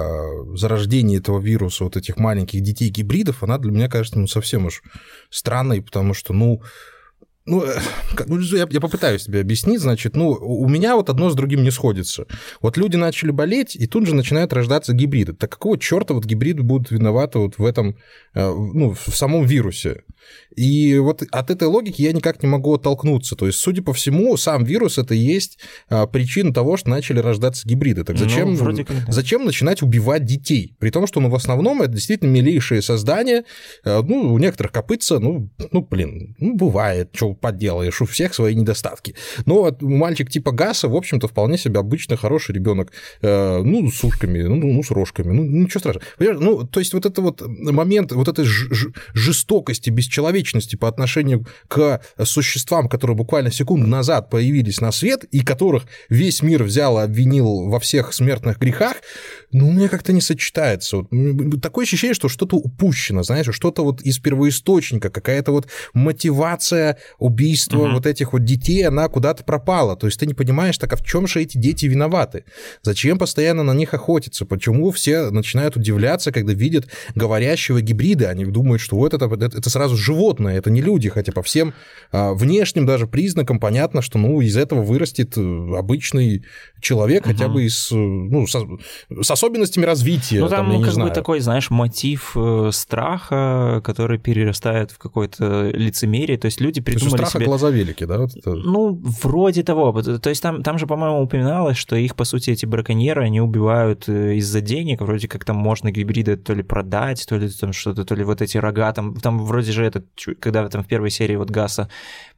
зарождении 0.55 1.17
этого 1.17 1.39
вируса 1.39 1.83
вот 1.83 1.97
этих 1.97 2.17
маленьких 2.17 2.61
детей-гибридов, 2.61 3.43
она 3.43 3.57
для 3.57 3.71
меня 3.71 3.89
кажется 3.89 4.19
ну, 4.19 4.27
совсем 4.27 4.65
уж 4.65 4.81
странной, 5.29 5.81
потому 5.81 6.13
что, 6.13 6.33
ну, 6.33 6.61
ну, 7.45 7.63
э, 7.63 7.77
ну 8.27 8.39
я, 8.39 8.67
я 8.69 8.79
попытаюсь 8.79 9.25
тебе 9.25 9.41
объяснить, 9.41 9.81
значит, 9.81 10.15
ну, 10.15 10.29
у 10.29 10.67
меня 10.69 10.95
вот 10.95 11.09
одно 11.09 11.29
с 11.29 11.35
другим 11.35 11.63
не 11.63 11.71
сходится. 11.71 12.25
Вот 12.61 12.77
люди 12.77 12.95
начали 12.95 13.31
болеть, 13.31 13.75
и 13.75 13.85
тут 13.85 14.07
же 14.07 14.15
начинают 14.15 14.53
рождаться 14.53 14.93
гибриды. 14.93 15.33
Так 15.33 15.51
какого 15.51 15.77
черта 15.77 16.13
вот 16.13 16.25
гибриды 16.25 16.63
будут 16.63 16.91
виноваты 16.91 17.39
вот 17.39 17.57
в 17.57 17.65
этом, 17.65 17.97
э, 18.33 18.49
ну, 18.49 18.93
в 18.93 19.15
самом 19.15 19.45
вирусе? 19.45 20.03
И 20.55 20.97
вот 20.97 21.23
от 21.31 21.49
этой 21.49 21.67
логики 21.67 22.01
я 22.01 22.11
никак 22.13 22.43
не 22.43 22.49
могу 22.49 22.75
оттолкнуться. 22.75 23.35
То 23.35 23.47
есть, 23.47 23.59
судя 23.59 23.81
по 23.81 23.93
всему, 23.93 24.37
сам 24.37 24.63
вирус 24.63 24.97
это 24.97 25.15
и 25.15 25.17
есть 25.17 25.59
а, 25.89 26.05
причина 26.07 26.53
того, 26.53 26.77
что 26.77 26.89
начали 26.89 27.19
рождаться 27.19 27.67
гибриды. 27.67 28.03
Так 28.03 28.17
зачем, 28.17 28.53
ну, 28.53 28.85
зачем 29.07 29.45
начинать 29.45 29.81
убивать 29.81 30.25
детей? 30.25 30.75
При 30.79 30.91
том, 30.91 31.07
что 31.07 31.19
ну, 31.19 31.29
в 31.29 31.35
основном 31.35 31.81
это 31.81 31.93
действительно 31.93 32.29
милейшие 32.29 32.81
создания. 32.81 33.45
А, 33.83 34.01
ну, 34.03 34.33
у 34.33 34.37
некоторых 34.37 34.71
копытца, 34.71 35.19
ну, 35.19 35.49
ну 35.71 35.81
блин, 35.81 36.35
ну, 36.39 36.55
бывает, 36.55 37.09
что 37.13 37.32
поделаешь, 37.33 38.01
у 38.01 38.05
всех 38.05 38.33
свои 38.33 38.55
недостатки. 38.55 39.15
Но 39.45 39.75
мальчик 39.81 40.29
типа 40.29 40.51
Гаса, 40.51 40.87
в 40.87 40.95
общем-то, 40.95 41.27
вполне 41.27 41.57
себе 41.57 41.79
обычный 41.79 42.17
хороший 42.17 42.53
ребенок. 42.55 42.91
А, 43.21 43.61
ну, 43.61 43.89
с 43.91 44.03
ушками, 44.03 44.41
ну, 44.43 44.55
ну, 44.55 44.83
с 44.83 44.91
рожками, 44.91 45.31
ну, 45.31 45.43
ничего 45.43 45.79
страшного. 45.79 46.05
Понимаешь? 46.17 46.39
Ну, 46.41 46.67
то 46.67 46.79
есть, 46.79 46.93
вот 46.93 47.05
это 47.05 47.21
вот 47.21 47.41
момент, 47.47 48.11
вот 48.11 48.27
этой 48.27 48.45
жестокости, 49.13 49.89
бесчеловечности 49.89 50.43
человечности 50.43 50.75
по 50.75 50.87
отношению 50.87 51.45
к 51.67 52.01
существам, 52.23 52.89
которые 52.89 53.15
буквально 53.15 53.51
секунду 53.51 53.87
назад 53.87 54.29
появились 54.29 54.81
на 54.81 54.91
свет, 54.91 55.23
и 55.25 55.41
которых 55.41 55.83
весь 56.09 56.41
мир 56.41 56.63
взял 56.63 56.99
и 56.99 57.03
обвинил 57.03 57.69
во 57.69 57.79
всех 57.79 58.13
смертных 58.13 58.59
грехах, 58.59 58.97
ну, 59.51 59.69
у 59.69 59.71
меня 59.71 59.89
как-то 59.89 60.13
не 60.13 60.21
сочетается. 60.21 60.97
Вот, 60.97 61.61
такое 61.61 61.85
ощущение, 61.85 62.15
что 62.15 62.29
что-то 62.29 62.57
упущено, 62.57 63.23
знаешь, 63.23 63.47
что-то 63.51 63.83
вот 63.83 64.01
из 64.01 64.19
первоисточника, 64.19 65.09
какая-то 65.09 65.51
вот 65.51 65.67
мотивация 65.93 66.97
убийства 67.23 67.77
угу. 67.77 67.93
вот 67.93 68.05
этих 68.05 68.33
вот 68.33 68.43
детей, 68.43 68.85
она 68.85 69.07
куда-то 69.07 69.45
пропала. 69.45 69.95
То 69.95 70.07
есть 70.07 70.19
ты 70.19 70.25
не 70.25 70.33
понимаешь, 70.33 70.77
так 70.77 70.91
а 70.91 70.97
в 70.97 71.05
чем 71.05 71.25
же 71.25 71.41
эти 71.41 71.57
дети 71.57 71.85
виноваты? 71.85 72.43
Зачем 72.81 73.17
постоянно 73.17 73.63
на 73.63 73.73
них 73.73 73.93
охотиться? 73.93 74.45
Почему 74.45 74.91
все 74.91 75.29
начинают 75.31 75.77
удивляться, 75.77 76.33
когда 76.33 76.51
видят 76.51 76.89
говорящего 77.15 77.79
гибрида? 77.79 78.29
Они 78.29 78.43
думают, 78.43 78.81
что 78.81 78.97
вот 78.97 79.13
это, 79.13 79.25
это, 79.25 79.57
это 79.57 79.69
сразу 79.69 79.95
животное, 79.95 80.57
это 80.57 80.69
не 80.69 80.81
люди, 80.81 81.07
хотя 81.07 81.31
по 81.31 81.41
всем 81.41 81.73
а, 82.11 82.33
внешним 82.33 82.85
даже 82.85 83.07
признакам 83.07 83.57
понятно, 83.57 84.01
что 84.01 84.17
ну, 84.19 84.41
из 84.41 84.57
этого 84.57 84.81
вырастет 84.81 85.37
э, 85.37 85.75
обычный 85.77 86.43
человек, 86.81 87.25
угу. 87.25 87.31
хотя 87.31 87.47
бы 87.47 87.63
из, 87.63 87.89
э, 87.89 87.95
ну, 87.95 88.45
со, 88.47 88.67
с 89.21 89.31
особенностями 89.31 89.85
развития. 89.85 90.41
Ну, 90.41 90.49
там, 90.49 90.69
там 90.69 90.83
как 90.83 90.95
бы 90.95 91.09
такой, 91.09 91.39
знаешь, 91.39 91.69
мотив 91.69 92.33
э, 92.35 92.71
страха, 92.73 93.81
который 93.81 94.19
перерастает 94.19 94.91
в 94.91 94.97
какое-то 94.97 95.69
лицемерие. 95.69 96.37
То 96.37 96.47
есть 96.47 96.59
люди 96.59 96.81
придумали 97.13 97.29
страха 97.29 97.37
себе... 97.39 97.45
глаза 97.45 97.69
велики, 97.69 98.05
да? 98.05 98.17
Вот 98.19 98.35
это... 98.35 98.53
Ну, 98.53 99.01
вроде 99.23 99.63
того. 99.63 100.01
То 100.01 100.29
есть 100.29 100.41
там, 100.41 100.63
там 100.63 100.77
же, 100.77 100.87
по-моему, 100.87 101.21
упоминалось, 101.21 101.77
что 101.77 101.95
их, 101.95 102.15
по 102.15 102.23
сути, 102.23 102.51
эти 102.51 102.65
браконьеры, 102.65 103.23
они 103.23 103.41
убивают 103.41 104.07
э, 104.07 104.35
из-за 104.35 104.61
денег. 104.61 105.01
Вроде 105.01 105.27
как 105.27 105.45
там 105.45 105.55
можно 105.57 105.91
гибриды 105.91 106.37
то 106.37 106.53
ли 106.53 106.63
продать, 106.63 107.25
то 107.27 107.37
ли 107.37 107.49
там 107.49 107.73
что-то, 107.73 108.05
то 108.05 108.15
ли 108.15 108.23
вот 108.23 108.41
эти 108.41 108.57
рога. 108.57 108.91
Там, 108.93 109.15
там 109.15 109.39
вроде 109.39 109.71
же 109.71 109.85
этот, 109.85 110.05
когда 110.39 110.67
там 110.69 110.83
в 110.83 110.87
первой 110.87 111.09
серии 111.09 111.35
вот 111.35 111.49
Гаса 111.49 111.89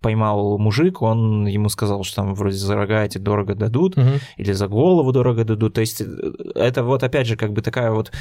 поймал 0.02 0.58
мужик, 0.58 1.02
он 1.02 1.48
ему 1.48 1.70
сказал, 1.70 2.04
что 2.04 2.18
там 2.18 2.36
вроде 2.36 2.58
за 2.58 2.76
рога 2.76 3.04
эти 3.04 3.18
дорого 3.18 3.56
дадут, 3.56 3.98
угу. 3.98 4.20
или 4.38 4.52
за 4.52 4.68
голову 4.68 5.12
дорого 5.12 5.44
дадут. 5.44 5.74
То 5.74 5.82
есть 5.82 6.02
э, 6.02 6.06
это 6.56 6.84
вот 6.84 7.04
опять 7.04 7.28
же 7.28 7.36
как 7.36 7.54
бы 7.54 7.62
такая 7.62 7.92
вот 7.92 8.12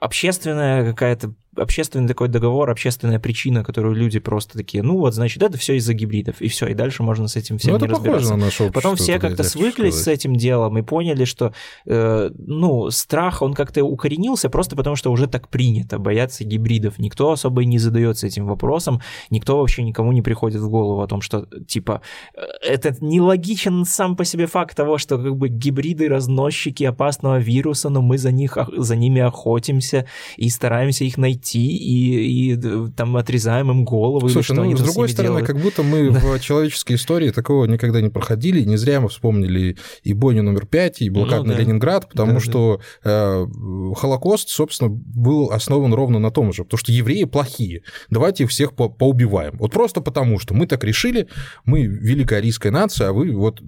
общественная 0.00 0.90
какая-то 0.90 1.34
общественный 1.56 2.08
такой 2.08 2.28
договор, 2.28 2.70
общественная 2.70 3.18
причина, 3.18 3.62
которую 3.62 3.94
люди 3.94 4.18
просто 4.18 4.56
такие, 4.56 4.82
ну 4.82 4.96
вот, 4.96 5.14
значит, 5.14 5.42
это 5.42 5.58
все 5.58 5.74
из-за 5.74 5.92
гибридов, 5.92 6.40
и 6.40 6.48
все, 6.48 6.66
и 6.66 6.74
дальше 6.74 7.02
можно 7.02 7.28
с 7.28 7.36
этим 7.36 7.58
всем 7.58 7.74
ну, 7.74 7.80
не 7.80 7.86
разбираться. 7.86 8.30
На 8.30 8.46
наше 8.46 8.70
Потом 8.70 8.96
все 8.96 9.18
как-то 9.18 9.42
свыклись 9.44 9.94
с 9.94 10.08
этим 10.08 10.36
делом 10.36 10.78
и 10.78 10.82
поняли, 10.82 11.24
что, 11.24 11.52
э, 11.86 12.30
ну, 12.36 12.90
страх, 12.90 13.42
он 13.42 13.54
как-то 13.54 13.84
укоренился 13.84 14.48
просто 14.48 14.76
потому, 14.76 14.96
что 14.96 15.12
уже 15.12 15.26
так 15.26 15.48
принято 15.48 15.98
бояться 15.98 16.44
гибридов. 16.44 16.98
Никто 16.98 17.32
особо 17.32 17.62
и 17.62 17.66
не 17.66 17.78
задается 17.78 18.26
этим 18.26 18.46
вопросом, 18.46 19.02
никто 19.30 19.58
вообще 19.58 19.82
никому 19.82 20.12
не 20.12 20.22
приходит 20.22 20.60
в 20.60 20.70
голову 20.70 21.02
о 21.02 21.06
том, 21.06 21.20
что, 21.20 21.46
типа, 21.66 22.00
э, 22.34 22.40
это 22.66 22.96
нелогичен 23.00 23.84
сам 23.84 24.16
по 24.16 24.24
себе 24.24 24.46
факт 24.46 24.76
того, 24.76 24.96
что 24.96 25.18
как 25.18 25.36
бы 25.36 25.48
гибриды 25.48 26.08
разносчики 26.08 26.84
опасного 26.84 27.38
вируса, 27.38 27.90
но 27.90 28.00
мы 28.00 28.16
за 28.16 28.32
них, 28.32 28.56
за 28.74 28.96
ними 28.96 29.20
охотимся 29.20 30.06
и 30.36 30.48
стараемся 30.48 31.04
их 31.04 31.18
найти 31.18 31.41
идти 31.42 31.76
и, 31.76 32.52
и 32.52 32.90
там 32.96 33.16
отрезаем 33.16 33.70
им 33.70 33.84
головы. 33.84 34.30
Слушай, 34.30 34.56
ну, 34.56 34.76
с 34.76 34.80
другой 34.80 35.08
с 35.08 35.12
стороны, 35.12 35.40
делают. 35.40 35.46
как 35.46 35.58
будто 35.60 35.82
мы 35.82 36.10
в 36.10 36.40
человеческой 36.40 36.94
истории 36.94 37.30
такого 37.30 37.66
никогда 37.66 38.00
не 38.00 38.08
проходили. 38.08 38.62
Не 38.62 38.76
зря 38.76 39.00
мы 39.00 39.08
вспомнили 39.08 39.76
и 40.02 40.12
бойню 40.12 40.42
номер 40.42 40.66
пять, 40.66 41.02
и 41.02 41.10
блокадный 41.10 41.54
ну, 41.54 41.58
да. 41.58 41.60
Ленинград, 41.60 42.08
потому 42.08 42.34
да, 42.34 42.40
что 42.40 42.80
да. 43.04 43.10
Э, 43.10 43.46
Холокост, 43.96 44.48
собственно, 44.48 44.90
был 44.90 45.50
основан 45.50 45.92
ровно 45.92 46.18
на 46.18 46.30
том 46.30 46.52
же, 46.52 46.64
потому 46.64 46.78
что 46.78 46.92
евреи 46.92 47.24
плохие. 47.24 47.82
Давайте 48.10 48.44
их 48.44 48.50
всех 48.50 48.74
по 48.74 48.88
поубиваем. 48.88 49.56
Вот 49.58 49.72
просто 49.72 50.00
потому, 50.00 50.38
что 50.38 50.54
мы 50.54 50.66
так 50.66 50.84
решили, 50.84 51.28
мы 51.64 51.82
великая 51.82 52.36
арийская 52.36 52.72
нация, 52.72 53.08
а 53.08 53.12
вы 53.12 53.32
вот 53.32 53.60
э, 53.60 53.64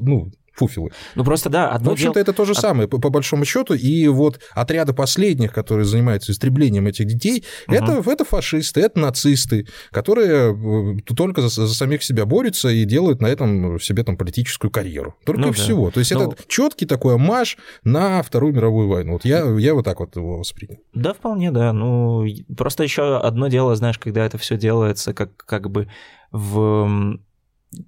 ну, 0.00 0.32
фуфелы. 0.60 0.90
Ну 1.14 1.24
просто 1.24 1.48
да. 1.48 1.70
Одно 1.70 1.90
в 1.90 1.92
общем-то, 1.94 2.14
дел... 2.14 2.22
это 2.22 2.32
то 2.32 2.44
же 2.44 2.54
самое, 2.54 2.88
по, 2.88 2.98
по 2.98 3.10
большому 3.10 3.44
счету. 3.44 3.74
И 3.74 4.06
вот 4.08 4.40
отряды 4.52 4.92
последних, 4.92 5.52
которые 5.52 5.86
занимаются 5.86 6.32
истреблением 6.32 6.86
этих 6.86 7.06
детей, 7.06 7.44
угу. 7.66 7.76
это, 7.76 8.02
это 8.10 8.24
фашисты, 8.24 8.80
это 8.82 9.00
нацисты, 9.00 9.66
которые 9.90 10.54
э, 10.54 11.14
только 11.16 11.42
за, 11.42 11.48
за 11.48 11.74
самих 11.74 12.02
себя 12.02 12.26
борются 12.26 12.68
и 12.68 12.84
делают 12.84 13.20
на 13.22 13.26
этом 13.26 13.80
себе 13.80 14.04
там 14.04 14.16
политическую 14.16 14.70
карьеру. 14.70 15.14
Только 15.24 15.40
ну, 15.40 15.52
всего. 15.52 15.86
Да. 15.86 15.92
То 15.92 16.00
есть 16.00 16.12
ну... 16.12 16.30
это 16.30 16.36
четкий 16.46 16.86
такой 16.86 17.16
маш 17.16 17.56
на 17.84 18.22
Вторую 18.22 18.54
мировую 18.54 18.88
войну. 18.88 19.14
Вот 19.14 19.24
я, 19.24 19.44
я 19.58 19.74
вот 19.74 19.84
так 19.84 20.00
вот 20.00 20.16
его 20.16 20.38
воспринял. 20.38 20.78
Да, 20.94 21.14
вполне, 21.14 21.50
да. 21.50 21.72
Ну, 21.72 22.26
просто 22.56 22.82
еще 22.82 23.18
одно 23.18 23.48
дело, 23.48 23.74
знаешь, 23.76 23.98
когда 23.98 24.24
это 24.26 24.38
все 24.38 24.56
делается 24.56 25.14
как, 25.14 25.36
как 25.36 25.70
бы 25.70 25.88
в 26.32 27.18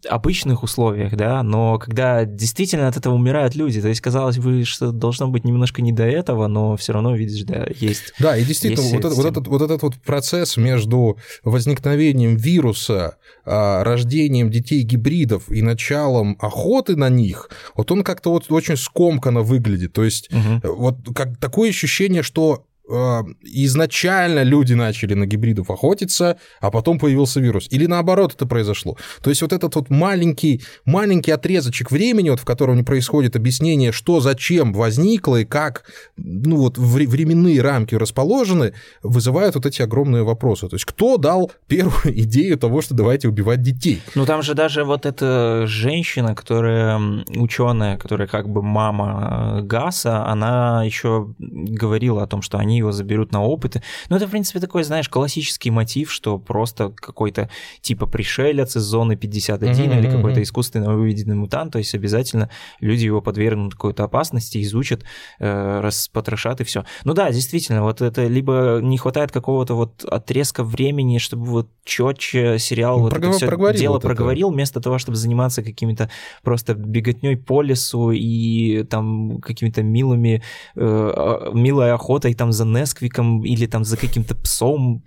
обычных 0.08 0.62
условиях, 0.62 1.16
да, 1.16 1.42
но 1.42 1.78
когда 1.78 2.24
действительно 2.24 2.86
от 2.86 2.96
этого 2.96 3.14
умирают 3.14 3.56
люди, 3.56 3.80
то 3.82 3.88
есть 3.88 4.00
казалось 4.00 4.38
бы, 4.38 4.64
что 4.64 4.92
должно 4.92 5.26
быть 5.26 5.44
немножко 5.44 5.82
не 5.82 5.92
до 5.92 6.04
этого, 6.04 6.46
но 6.46 6.76
все 6.76 6.92
равно 6.92 7.16
видишь, 7.16 7.42
да, 7.42 7.66
есть. 7.80 8.14
Да, 8.20 8.36
и 8.36 8.44
действительно 8.44 8.88
вот, 8.88 9.04
это, 9.04 9.08
вот 9.08 9.26
этот 9.26 9.48
вот 9.48 9.62
этот 9.62 9.82
вот 9.82 9.94
процесс 9.96 10.56
между 10.56 11.18
возникновением 11.42 12.36
вируса, 12.36 13.16
а, 13.44 13.82
рождением 13.82 14.50
детей 14.50 14.82
гибридов 14.82 15.50
и 15.50 15.62
началом 15.62 16.36
охоты 16.40 16.94
на 16.94 17.08
них, 17.08 17.50
вот 17.74 17.90
он 17.90 18.04
как-то 18.04 18.30
вот 18.30 18.50
очень 18.50 18.76
скомканно 18.76 19.40
выглядит, 19.40 19.92
то 19.92 20.04
есть 20.04 20.30
угу. 20.32 20.74
вот 20.76 20.96
как 21.12 21.38
такое 21.38 21.70
ощущение, 21.70 22.22
что 22.22 22.66
изначально 22.88 24.42
люди 24.42 24.74
начали 24.74 25.14
на 25.14 25.26
гибридов 25.26 25.70
охотиться, 25.70 26.38
а 26.60 26.70
потом 26.70 26.98
появился 26.98 27.40
вирус. 27.40 27.68
Или 27.70 27.86
наоборот 27.86 28.34
это 28.34 28.46
произошло. 28.46 28.96
То 29.22 29.30
есть 29.30 29.42
вот 29.42 29.52
этот 29.52 29.76
вот 29.76 29.88
маленький, 29.90 30.62
маленький 30.84 31.30
отрезочек 31.30 31.90
времени, 31.90 32.30
вот 32.30 32.40
в 32.40 32.44
котором 32.44 32.76
не 32.76 32.82
происходит 32.82 33.36
объяснение, 33.36 33.92
что 33.92 34.20
зачем 34.20 34.72
возникло 34.72 35.36
и 35.36 35.44
как 35.44 35.84
ну 36.16 36.56
вот 36.56 36.76
временные 36.76 37.62
рамки 37.62 37.94
расположены, 37.94 38.74
вызывают 39.02 39.54
вот 39.54 39.66
эти 39.66 39.80
огромные 39.82 40.24
вопросы. 40.24 40.68
То 40.68 40.74
есть 40.74 40.84
кто 40.84 41.16
дал 41.16 41.52
первую 41.68 41.92
идею 42.22 42.58
того, 42.58 42.82
что 42.82 42.94
давайте 42.94 43.28
убивать 43.28 43.62
детей? 43.62 44.02
Ну 44.14 44.26
там 44.26 44.42
же 44.42 44.54
даже 44.54 44.84
вот 44.84 45.06
эта 45.06 45.66
женщина, 45.66 46.34
которая 46.34 47.00
ученая, 47.28 47.96
которая 47.96 48.26
как 48.26 48.48
бы 48.48 48.62
мама 48.62 49.60
Гаса, 49.62 50.26
она 50.26 50.82
еще 50.84 51.32
говорила 51.38 52.22
о 52.22 52.26
том, 52.26 52.42
что 52.42 52.58
они 52.58 52.71
они 52.72 52.78
его 52.78 52.92
заберут 52.92 53.32
на 53.32 53.42
опыты. 53.42 53.82
Ну, 54.08 54.16
это, 54.16 54.26
в 54.26 54.30
принципе, 54.30 54.60
такой, 54.60 54.82
знаешь, 54.82 55.08
классический 55.08 55.70
мотив, 55.70 56.10
что 56.10 56.38
просто 56.38 56.90
какой-то 56.90 57.48
типа 57.80 58.06
пришелец 58.06 58.76
из 58.76 58.82
зоны 58.82 59.16
51 59.16 59.72
mm-hmm, 59.72 59.98
или 59.98 60.10
какой-то 60.10 60.42
искусственно 60.42 60.94
выведенный 60.94 61.36
мутант, 61.36 61.72
то 61.72 61.78
есть 61.78 61.94
обязательно 61.94 62.48
люди 62.80 63.04
его 63.04 63.20
подвергнут 63.20 63.74
какой-то 63.74 64.04
опасности, 64.04 64.62
изучат, 64.62 65.04
э, 65.38 65.80
распотрошат 65.80 66.60
и 66.60 66.64
все. 66.64 66.84
Ну 67.04 67.14
да, 67.14 67.30
действительно, 67.30 67.82
вот 67.82 68.00
это 68.00 68.26
либо 68.26 68.80
не 68.82 68.98
хватает 68.98 69.32
какого-то 69.32 69.74
вот 69.74 70.04
отрезка 70.04 70.64
времени, 70.64 71.18
чтобы 71.18 71.44
вот 71.44 71.68
четче 71.84 72.58
сериал 72.58 72.98
ну, 72.98 73.04
вот 73.04 73.12
это 73.12 73.32
все 73.32 73.78
дело 73.78 73.94
вот 73.94 74.02
проговорил, 74.02 74.48
это. 74.48 74.54
вместо 74.54 74.80
того, 74.80 74.98
чтобы 74.98 75.16
заниматься 75.16 75.62
какими-то 75.62 76.10
просто 76.42 76.74
беготней 76.74 77.36
по 77.36 77.62
лесу 77.62 78.10
и 78.12 78.84
там 78.84 79.40
какими-то 79.40 79.82
милыми, 79.82 80.42
э, 80.76 80.80
а, 80.80 81.50
милой 81.52 81.92
охотой 81.92 82.34
там 82.34 82.52
за 82.52 82.61
Несквиком 82.64 83.44
или 83.44 83.66
там 83.66 83.84
за 83.84 83.96
каким-то 83.96 84.34
псом 84.34 85.04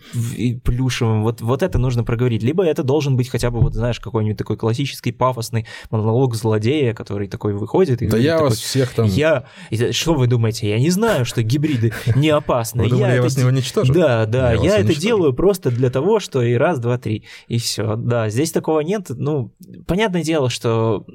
плюшевым. 0.63 1.23
Вот, 1.23 1.41
вот 1.41 1.63
это 1.63 1.77
нужно 1.77 2.03
проговорить. 2.03 2.43
Либо 2.43 2.63
это 2.65 2.83
должен 2.83 3.17
быть 3.17 3.29
хотя 3.29 3.51
бы, 3.51 3.59
вот 3.59 3.73
знаешь, 3.73 3.99
какой-нибудь 3.99 4.37
такой 4.37 4.57
классический 4.57 5.11
пафосный 5.11 5.65
монолог 5.89 6.35
злодея, 6.35 6.93
который 6.93 7.27
такой 7.27 7.53
выходит. 7.53 8.01
И 8.01 8.07
да 8.07 8.17
я 8.17 8.33
такой, 8.33 8.49
вас 8.49 8.59
всех 8.59 8.93
там... 8.93 9.05
Я... 9.07 9.45
Что 9.91 10.13
вы 10.13 10.27
думаете? 10.27 10.69
Я 10.69 10.79
не 10.79 10.89
знаю, 10.89 11.25
что 11.25 11.43
гибриды 11.43 11.93
не 12.15 12.29
опасны. 12.29 12.83
Вы 12.83 12.89
думали, 12.89 13.09
я, 13.09 13.15
я 13.15 13.21
вас 13.21 13.37
не 13.37 13.43
уничтожу? 13.43 13.93
Да, 13.93 14.25
да. 14.25 14.53
Я, 14.53 14.77
это 14.77 14.95
делаю 14.95 15.33
просто 15.33 15.71
для 15.71 15.89
того, 15.89 16.19
что 16.19 16.41
и 16.41 16.53
раз, 16.53 16.79
два, 16.79 16.97
три, 16.97 17.23
и 17.47 17.57
все. 17.57 17.95
Да, 17.95 18.29
здесь 18.29 18.51
такого 18.51 18.81
нет. 18.81 19.07
Ну, 19.09 19.53
понятное 19.87 20.23
дело, 20.23 20.49
что 20.49 21.05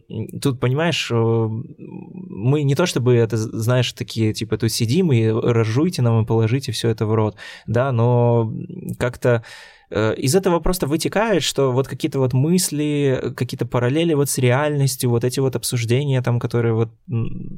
тут, 0.41 0.61
понимаешь, 0.61 1.11
э, 1.11 1.15
мы 1.17 2.63
не 2.63 2.75
то 2.75 2.87
чтобы 2.87 3.15
это, 3.15 3.37
знаешь, 3.37 3.93
такие, 3.93 4.33
типа, 4.33 4.57
тут 4.59 4.73
сидим 4.73 5.13
и 5.13 5.27
разжуйте 5.29 6.03
нам 6.03 6.21
положите 6.31 6.71
все 6.71 6.91
это 6.91 7.07
в 7.07 7.15
рот, 7.15 7.35
да, 7.67 7.91
но 7.91 8.53
как-то 9.01 9.43
из 9.91 10.35
этого 10.37 10.61
просто 10.61 10.87
вытекает, 10.87 11.43
что 11.43 11.73
вот 11.73 11.89
какие-то 11.89 12.21
вот 12.21 12.33
мысли, 12.33 13.33
какие-то 13.37 13.67
параллели 13.67 14.15
вот 14.15 14.31
с 14.31 14.39
реальностью, 14.39 15.11
вот 15.11 15.25
эти 15.25 15.41
вот 15.41 15.57
обсуждения 15.57 16.23
там, 16.23 16.39
которые 16.39 16.75
вот 16.75 16.91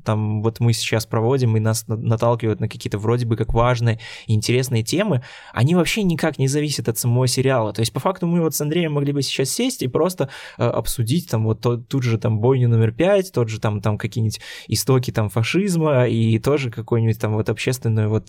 там 0.05 0.43
вот 0.43 0.61
мы 0.61 0.73
сейчас 0.73 1.05
проводим 1.05 1.57
и 1.57 1.61
нас 1.61 1.85
наталкивают 1.87 2.61
на 2.61 2.69
какие-то 2.69 2.99
вроде 2.99 3.27
бы 3.27 3.37
как 3.37 3.53
важные 3.53 4.01
и 4.27 4.35
интересные 4.35 4.83
темы, 4.83 5.23
они 5.53 5.75
вообще 5.75 6.03
никак 6.03 6.39
не 6.39 6.49
зависят 6.49 6.89
от 6.89 6.99
самого 6.99 7.27
сериала. 7.27 7.73
То 7.73 7.81
есть 7.81 7.93
по 7.93 8.01
факту 8.01 8.27
мы 8.27 8.41
вот 8.41 8.55
с 8.55 8.61
Андреем 8.61 8.93
могли 8.93 9.13
бы 9.13 9.21
сейчас 9.23 9.51
сесть 9.51 9.83
и 9.83 9.89
просто 9.89 10.31
э, 10.57 10.65
обсудить 10.65 11.29
там 11.31 11.45
вот 11.45 11.61
тот, 11.61 11.89
тут 11.89 12.03
же 12.03 12.17
там 12.19 12.41
бойню 12.41 12.69
номер 12.69 12.93
пять, 12.93 13.33
тот 13.33 13.51
же 13.51 13.61
там, 13.61 13.81
там 13.83 13.99
какие-нибудь 13.99 14.41
истоки 14.69 15.11
там 15.11 15.29
фашизма 15.29 16.07
и 16.07 16.39
тоже 16.39 16.71
какую-нибудь 16.71 17.21
там 17.21 17.35
вот 17.35 17.51
общественную 17.51 18.09
вот 18.09 18.29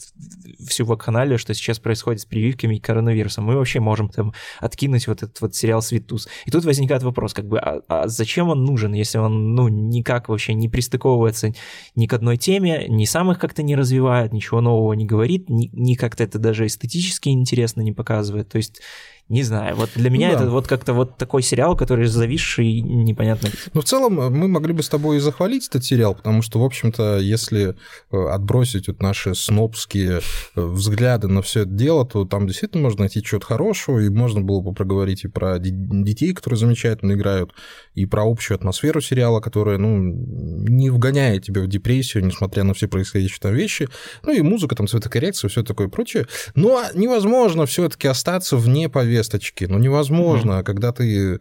всю 0.67 0.85
вакханалию, 0.85 1.39
что 1.39 1.53
сейчас 1.53 1.79
происходит 1.79 2.21
с 2.21 2.25
прививками 2.25 2.75
и 2.75 2.79
коронавирусом. 2.79 3.45
Мы 3.45 3.55
вообще 3.55 3.79
можем 3.79 3.92
можем 3.93 4.09
там 4.09 4.33
откинуть 4.59 5.07
вот 5.07 5.21
этот 5.21 5.39
вот 5.39 5.55
сериал 5.55 5.83
«Светус». 5.83 6.27
И 6.45 6.51
тут 6.51 6.65
возникает 6.65 7.03
вопрос, 7.03 7.33
как 7.35 7.47
бы, 7.47 7.59
а, 7.59 7.81
а 7.87 8.07
зачем 8.07 8.49
он 8.49 8.63
нужен, 8.63 8.93
если 8.93 9.19
он, 9.19 9.53
ну, 9.53 9.67
никак 9.67 10.29
вообще 10.29 10.55
не 10.55 10.67
пристыковывается 10.67 11.51
ни 11.95 12.07
к 12.07 12.13
одной 12.13 12.37
теме, 12.37 12.87
ни 12.89 13.05
сам 13.05 13.31
их 13.31 13.37
как-то 13.37 13.61
не 13.61 13.75
развивает, 13.75 14.33
ничего 14.33 14.61
нового 14.61 14.93
не 14.93 15.05
говорит, 15.05 15.47
ни, 15.47 15.69
ни 15.73 15.93
как-то 15.93 16.23
это 16.23 16.39
даже 16.39 16.65
эстетически 16.65 17.29
интересно 17.29 17.81
не 17.81 17.91
показывает. 17.91 18.49
То 18.49 18.57
есть 18.57 18.81
не 19.29 19.41
знаю, 19.43 19.75
вот 19.77 19.89
для 19.95 20.09
меня 20.09 20.29
ну, 20.29 20.35
это 20.35 20.49
вот 20.49 20.67
как-то 20.67 20.93
вот 20.93 21.17
такой 21.17 21.41
сериал, 21.41 21.77
который 21.77 22.07
зависший 22.07 22.81
непонятно. 22.81 23.49
Ну, 23.73 23.79
в 23.79 23.85
целом, 23.85 24.19
э, 24.19 24.29
мы 24.29 24.49
могли 24.49 24.73
бы 24.73 24.83
с 24.83 24.89
тобой 24.89 25.17
и 25.17 25.19
захвалить 25.19 25.67
этот 25.69 25.85
сериал, 25.85 26.13
потому 26.13 26.41
что, 26.41 26.59
в 26.59 26.63
общем-то, 26.63 27.19
если 27.19 27.75
э, 28.11 28.17
отбросить 28.17 28.89
вот 28.89 29.01
наши 29.01 29.33
снобские 29.33 30.19
э, 30.55 30.61
взгляды 30.61 31.29
на 31.29 31.41
все 31.41 31.61
это 31.61 31.71
дело, 31.71 32.05
то 32.05 32.25
там 32.25 32.47
действительно 32.47 32.83
можно 32.83 33.01
найти 33.01 33.23
что-то 33.23 33.45
хорошего, 33.45 33.99
и 33.99 34.09
можно 34.09 34.41
было 34.41 34.59
бы 34.59 34.73
проговорить 34.73 35.23
и 35.23 35.29
про 35.29 35.57
детей, 35.57 36.33
которые 36.33 36.59
замечательно 36.59 37.13
играют, 37.13 37.53
и 37.93 38.05
про 38.05 38.29
общую 38.29 38.55
атмосферу 38.55 38.99
сериала, 38.99 39.39
которая, 39.39 39.77
ну, 39.77 39.97
не 39.99 40.89
вгоняет 40.89 41.45
тебя 41.45 41.61
в 41.61 41.67
депрессию, 41.67 42.25
несмотря 42.25 42.65
на 42.65 42.73
все 42.73 42.89
происходящие 42.89 43.39
там 43.39 43.55
вещи, 43.55 43.87
ну 44.23 44.33
и 44.33 44.41
музыка, 44.41 44.75
там, 44.75 44.87
цветокоррекция, 44.87 45.47
все 45.47 45.63
такое 45.63 45.87
прочее. 45.87 46.27
Но 46.55 46.83
невозможно 46.93 47.65
все 47.65 47.87
таки 47.87 48.09
остаться 48.09 48.57
вне 48.57 48.89
повестки 48.89 49.12
повесточки. 49.13 49.65
Ну, 49.65 49.77
невозможно, 49.77 50.51
mm-hmm. 50.51 50.63
когда 50.63 50.91
ты 50.91 51.39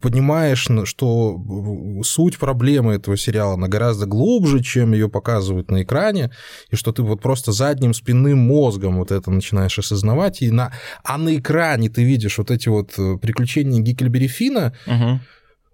понимаешь, 0.00 0.68
что 0.84 1.40
суть 2.02 2.38
проблемы 2.38 2.94
этого 2.94 3.16
сериала, 3.16 3.54
она 3.54 3.68
гораздо 3.68 4.06
глубже, 4.06 4.62
чем 4.62 4.92
ее 4.92 5.08
показывают 5.08 5.70
на 5.70 5.82
экране, 5.82 6.30
и 6.70 6.76
что 6.76 6.92
ты 6.92 7.02
вот 7.02 7.20
просто 7.20 7.52
задним 7.52 7.94
спинным 7.94 8.38
мозгом 8.38 8.98
вот 8.98 9.10
это 9.10 9.30
начинаешь 9.30 9.78
осознавать, 9.78 10.42
и 10.42 10.50
на... 10.50 10.72
а 11.04 11.18
на 11.18 11.36
экране 11.36 11.88
ты 11.88 12.04
видишь 12.04 12.38
вот 12.38 12.50
эти 12.50 12.68
вот 12.68 12.94
э, 12.98 13.16
приключения 13.20 13.80
Гикльбери 13.80 14.28
Фина, 14.28 14.72
mm-hmm. 14.86 15.18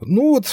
Ну 0.01 0.35
вот 0.35 0.47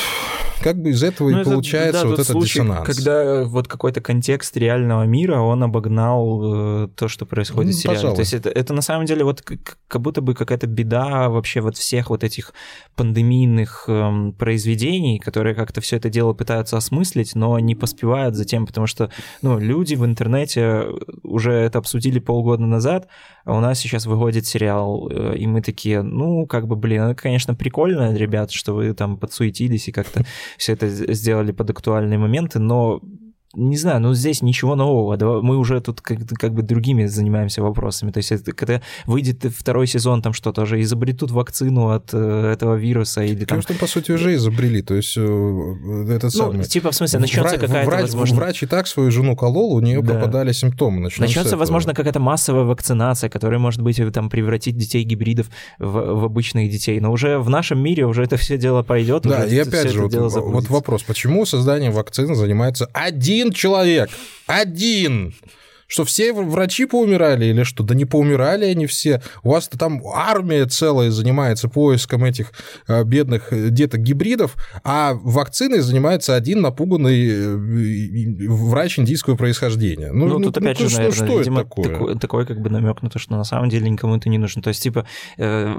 как 0.62 0.80
бы 0.82 0.92
из 0.92 1.02
этого 1.02 1.30
ну, 1.30 1.38
и 1.38 1.42
это, 1.42 1.50
получается 1.50 2.02
да, 2.04 2.08
вот 2.08 2.20
этот 2.20 2.28
случай, 2.28 2.60
диссонанс. 2.60 2.86
Когда 2.86 3.44
вот 3.46 3.68
какой-то 3.68 4.00
контекст 4.02 4.56
реального 4.58 5.04
мира, 5.04 5.40
он 5.40 5.64
обогнал 5.64 6.86
э, 6.86 6.88
то, 6.96 7.08
что 7.08 7.26
происходит 7.26 7.72
ну, 7.72 7.78
в 7.78 7.82
сериале. 7.82 7.98
Пожалуй. 7.98 8.16
То 8.16 8.22
есть 8.22 8.34
это, 8.34 8.50
это 8.50 8.74
на 8.74 8.82
самом 8.82 9.06
деле 9.06 9.24
вот 9.24 9.42
как 9.42 10.02
будто 10.02 10.22
бы 10.22 10.36
какая-то 10.36 10.68
беда 10.68 11.30
вообще 11.30 11.62
вот 11.62 11.78
всех 11.78 12.10
вот 12.10 12.24
этих 12.24 12.54
пандемийных 12.96 13.86
э, 13.88 14.32
произведений, 14.38 15.20
которые 15.20 15.56
как-то 15.56 15.82
все 15.82 15.98
это 15.98 16.10
дело 16.10 16.34
пытаются 16.34 16.78
осмыслить, 16.78 17.34
но 17.36 17.58
не 17.60 17.76
поспевают 17.76 18.36
за 18.36 18.46
тем, 18.46 18.68
потому 18.68 18.88
что 18.88 19.10
ну, 19.42 19.58
люди 19.58 19.96
в 19.96 20.06
интернете 20.06 20.86
уже 21.24 21.54
это 21.54 21.80
обсудили 21.80 22.20
полгода 22.20 22.64
назад, 22.64 23.08
а 23.46 23.58
у 23.58 23.60
нас 23.60 23.80
сейчас 23.80 24.06
выходит 24.06 24.46
сериал, 24.46 25.10
э, 25.10 25.38
и 25.38 25.48
мы 25.48 25.62
такие, 25.62 26.04
ну, 26.04 26.46
как 26.46 26.68
бы, 26.68 26.76
блин, 26.76 27.02
это, 27.04 27.22
конечно, 27.22 27.56
прикольно, 27.56 28.14
ребят, 28.14 28.52
что 28.52 28.74
вы 28.74 28.94
там 28.94 29.18
подсуетились 29.32 29.88
и 29.88 29.92
как-то 29.92 30.26
все 30.58 30.74
это 30.74 30.90
сделали 30.90 31.52
под 31.52 31.70
актуальные 31.70 32.20
моменты, 32.20 32.60
но 32.60 33.02
не 33.54 33.78
знаю, 33.78 34.00
ну 34.00 34.14
здесь 34.14 34.42
ничего 34.42 34.76
нового. 34.76 35.42
Мы 35.42 35.58
уже 35.58 35.82
тут 35.82 36.00
как, 36.02 36.20
как 36.40 36.54
бы 36.54 36.62
другими 36.62 37.06
занимаемся 37.06 37.62
вопросами. 37.62 38.12
То 38.12 38.18
есть 38.18 38.32
это, 38.32 38.54
когда 38.54 38.82
выйдет 39.06 39.44
второй 39.54 39.88
сезон, 39.88 40.22
там 40.22 40.34
что-то 40.34 40.62
уже 40.62 40.82
изобретут 40.82 41.32
вакцину 41.32 41.90
от 41.90 42.14
э, 42.14 42.52
этого 42.54 42.76
вируса 42.76 43.24
или 43.24 43.44
там... 43.44 43.60
Потому 43.62 43.80
по 43.80 43.88
сути, 43.88 44.12
уже 44.12 44.36
изобрели. 44.36 44.82
То 44.82 44.96
есть 44.96 45.16
э, 45.18 45.22
этот 46.10 46.34
ну, 46.36 46.64
типа, 46.64 46.92
в 46.92 46.96
смысле, 46.96 47.20
начнется 47.20 47.58
Вра... 47.58 47.68
какая-то, 47.68 47.90
врач, 47.90 48.02
возможно... 48.04 48.36
Врач 48.38 48.64
и 48.64 48.66
так 48.68 48.88
свою 48.88 49.12
жену 49.12 49.36
колол, 49.36 49.74
у 49.74 49.82
нее 49.82 50.02
да. 50.02 50.14
попадали 50.14 50.54
симптомы. 50.54 51.02
Начнем 51.02 51.26
начнется, 51.26 51.58
возможно, 51.58 51.94
какая-то 51.94 52.20
массовая 52.20 52.64
вакцинация, 52.64 53.30
которая, 53.30 53.60
может 53.60 53.82
быть, 53.82 54.02
там 54.14 54.30
превратить 54.30 54.78
детей-гибридов 54.78 55.48
в, 55.78 55.92
в 55.92 56.26
обычных 56.26 56.72
детей. 56.72 57.00
Но 57.00 57.12
уже 57.12 57.38
в 57.38 57.50
нашем 57.50 57.80
мире 57.80 58.06
уже 58.06 58.24
это 58.24 58.38
все 58.38 58.58
дело 58.58 58.84
пойдет. 58.84 59.24
Да, 59.24 59.46
и 59.46 59.58
опять 59.58 59.90
же, 59.90 60.04
вот, 60.04 60.14
вот 60.14 60.70
вопрос, 60.70 61.04
почему 61.04 61.46
созданием 61.46 61.92
вакцины 61.92 62.36
занимается 62.36 62.90
один 62.94 63.41
один 63.42 63.52
человек, 63.52 64.12
один 64.46 65.34
что 65.92 66.06
все 66.06 66.32
врачи 66.32 66.86
поумирали 66.86 67.48
или 67.48 67.64
что? 67.64 67.84
Да 67.84 67.94
не 67.94 68.06
поумирали 68.06 68.64
они 68.64 68.86
все. 68.86 69.22
У 69.44 69.50
вас-то 69.50 69.78
там 69.78 70.02
армия 70.08 70.66
целая 70.66 71.12
занимается 71.12 71.68
поиском 71.68 72.24
этих 72.24 72.54
э, 72.88 73.04
бедных 73.04 73.52
э, 73.52 73.68
деток-гибридов, 73.70 74.56
а 74.86 75.14
вакциной 75.14 75.82
занимается 75.82 76.34
один 76.34 76.62
напуганный 76.62 77.28
э, 77.30 78.48
врач 78.48 79.00
индийского 79.00 79.36
происхождения. 79.36 80.14
Ну, 80.14 80.28
ну, 80.28 80.40
ну 80.40 80.46
тут 80.46 80.62
ну, 80.62 80.68
опять 80.70 80.80
ну, 80.80 80.86
же, 80.86 80.92
что, 80.92 81.02
наверное, 81.02 81.28
что 81.28 81.40
видимо, 81.40 81.60
это 81.60 81.70
такое? 81.70 81.90
Такой, 81.90 82.20
такой 82.20 82.46
как 82.46 82.62
бы 82.62 82.70
намек 82.70 83.02
на 83.02 83.10
то, 83.10 83.20
что 83.20 83.36
на 83.36 83.44
самом 83.44 83.68
деле 83.68 83.90
никому 83.90 84.16
это 84.16 84.30
не 84.30 84.38
нужно. 84.38 84.62
То 84.62 84.70
есть, 84.70 84.82
типа, 84.82 85.06
э, 85.38 85.76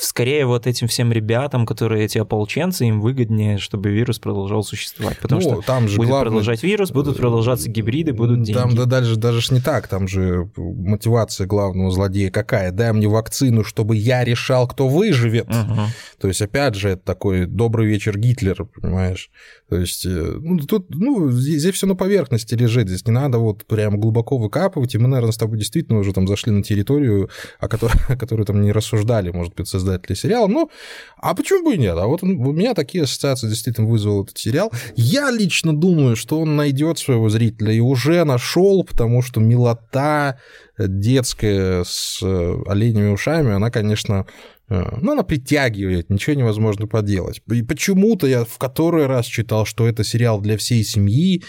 скорее 0.00 0.46
вот 0.46 0.68
этим 0.68 0.86
всем 0.86 1.10
ребятам, 1.10 1.66
которые 1.66 2.04
эти 2.04 2.18
ополченцы, 2.18 2.84
им 2.84 3.00
выгоднее, 3.00 3.58
чтобы 3.58 3.90
вирус 3.90 4.20
продолжал 4.20 4.62
существовать. 4.62 5.18
Потому 5.18 5.40
ну, 5.42 5.50
что 5.54 5.62
там 5.62 5.88
же 5.88 5.96
будет 5.96 6.10
главное... 6.10 6.30
продолжать 6.30 6.62
вирус, 6.62 6.92
будут 6.92 7.16
продолжаться 7.16 7.68
гибриды, 7.68 8.12
будут 8.12 8.42
деньги. 8.42 8.56
Там 8.56 8.76
да, 8.76 8.84
дальше 8.84 9.16
даже 9.16 9.42
не 9.56 9.62
так, 9.62 9.88
там 9.88 10.06
же 10.06 10.50
мотивация 10.56 11.46
главного 11.46 11.90
злодея 11.90 12.30
какая? 12.30 12.72
Дай 12.72 12.92
мне 12.92 13.08
вакцину, 13.08 13.64
чтобы 13.64 13.96
я 13.96 14.22
решал, 14.22 14.68
кто 14.68 14.88
выживет. 14.88 15.48
Угу. 15.48 15.80
То 16.20 16.28
есть, 16.28 16.42
опять 16.42 16.74
же, 16.74 16.90
это 16.90 17.02
такой 17.02 17.46
добрый 17.46 17.86
вечер 17.86 18.18
Гитлера, 18.18 18.64
понимаешь? 18.64 19.30
То 19.68 19.76
есть, 19.76 20.04
э, 20.06 20.08
ну, 20.10 20.58
тут, 20.58 20.86
ну, 20.90 21.30
здесь, 21.30 21.74
все 21.74 21.86
на 21.86 21.96
поверхности 21.96 22.54
лежит, 22.54 22.88
здесь 22.88 23.06
не 23.06 23.12
надо 23.12 23.38
вот 23.38 23.64
прям 23.64 23.98
глубоко 23.98 24.38
выкапывать, 24.38 24.94
и 24.94 24.98
мы, 24.98 25.08
наверное, 25.08 25.32
с 25.32 25.36
тобой 25.36 25.58
действительно 25.58 25.98
уже 25.98 26.12
там 26.12 26.28
зашли 26.28 26.52
на 26.52 26.62
территорию, 26.62 27.30
о 27.58 27.68
которой, 27.68 27.94
о 28.08 28.16
которой 28.16 28.44
там 28.44 28.60
не 28.60 28.72
рассуждали, 28.72 29.30
может 29.30 29.54
быть, 29.54 29.68
создатели 29.68 30.14
сериала, 30.14 30.46
ну, 30.46 30.70
а 31.16 31.34
почему 31.34 31.64
бы 31.64 31.74
и 31.74 31.78
нет? 31.78 31.96
А 31.98 32.06
вот 32.06 32.22
у 32.22 32.26
меня 32.26 32.74
такие 32.74 33.04
ассоциации 33.04 33.48
действительно 33.48 33.88
вызвал 33.88 34.24
этот 34.24 34.38
сериал. 34.38 34.70
Я 34.96 35.30
лично 35.30 35.76
думаю, 35.76 36.14
что 36.14 36.40
он 36.40 36.56
найдет 36.56 36.98
своего 36.98 37.28
зрителя 37.28 37.72
и 37.72 37.80
уже 37.80 38.22
нашел, 38.24 38.84
потому 38.84 39.22
что 39.22 39.40
милота 39.46 40.38
детская 40.78 41.84
с 41.84 42.20
э, 42.22 42.56
оленями 42.66 43.12
ушами, 43.12 43.52
она, 43.52 43.70
конечно, 43.70 44.26
э, 44.68 44.98
ну, 45.00 45.12
она 45.12 45.22
притягивает, 45.22 46.10
ничего 46.10 46.36
невозможно 46.36 46.86
поделать. 46.86 47.42
И 47.50 47.62
почему-то 47.62 48.26
я 48.26 48.44
в 48.44 48.58
который 48.58 49.06
раз 49.06 49.26
читал, 49.26 49.64
что 49.64 49.86
это 49.86 50.04
сериал 50.04 50.40
для 50.40 50.56
всей 50.56 50.84
семьи. 50.84 51.42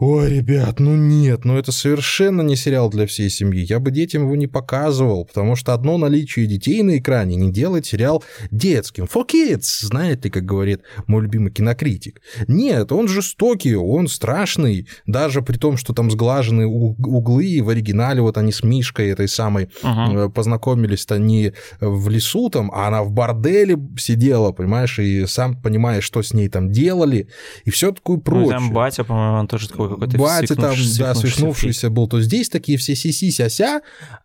Ой, 0.00 0.30
ребят, 0.30 0.80
ну 0.80 0.96
нет, 0.96 1.44
ну 1.44 1.58
это 1.58 1.72
совершенно 1.72 2.40
не 2.40 2.56
сериал 2.56 2.88
для 2.88 3.06
всей 3.06 3.28
семьи. 3.28 3.66
Я 3.68 3.80
бы 3.80 3.90
детям 3.90 4.22
его 4.22 4.34
не 4.34 4.46
показывал, 4.46 5.26
потому 5.26 5.56
что 5.56 5.74
одно 5.74 5.98
наличие 5.98 6.46
детей 6.46 6.82
на 6.82 6.96
экране 6.96 7.36
не 7.36 7.52
делает 7.52 7.84
сериал 7.84 8.24
детским. 8.50 9.04
For 9.04 9.26
kids, 9.28 9.84
знаете, 9.84 10.30
как 10.30 10.46
говорит 10.46 10.80
мой 11.06 11.20
любимый 11.20 11.52
кинокритик. 11.52 12.22
Нет, 12.48 12.92
он 12.92 13.08
жестокий, 13.08 13.74
он 13.76 14.08
страшный, 14.08 14.88
даже 15.04 15.42
при 15.42 15.58
том, 15.58 15.76
что 15.76 15.92
там 15.92 16.10
сглажены 16.10 16.66
углы, 16.66 17.60
в 17.62 17.68
оригинале 17.68 18.22
вот 18.22 18.38
они 18.38 18.52
с 18.52 18.62
Мишкой 18.62 19.10
этой 19.10 19.28
самой 19.28 19.68
uh-huh. 19.82 20.30
познакомились-то 20.30 21.18
не 21.18 21.52
в 21.78 22.08
лесу 22.08 22.48
там, 22.48 22.70
а 22.74 22.88
она 22.88 23.02
в 23.02 23.10
борделе 23.10 23.78
сидела, 23.98 24.52
понимаешь, 24.52 24.98
и 24.98 25.26
сам 25.26 25.60
понимаешь, 25.60 26.04
что 26.04 26.22
с 26.22 26.32
ней 26.32 26.48
там 26.48 26.72
делали, 26.72 27.28
и 27.66 27.70
все 27.70 27.92
такое 27.92 28.16
прочее. 28.16 28.44
Ну, 28.44 28.50
там 28.50 28.72
батя, 28.72 29.04
по-моему, 29.04 29.40
он 29.40 29.46
тоже 29.46 29.68
такой 29.68 29.89
какой-то 29.94 30.18
Батя 30.18 30.54
там, 30.54 30.74
да, 30.98 31.14
свихнувшийся 31.14 31.90
был, 31.90 32.08
то 32.08 32.20
здесь 32.20 32.48
такие 32.48 32.78
все 32.78 32.94
си-си-ся-ся, 32.94 33.82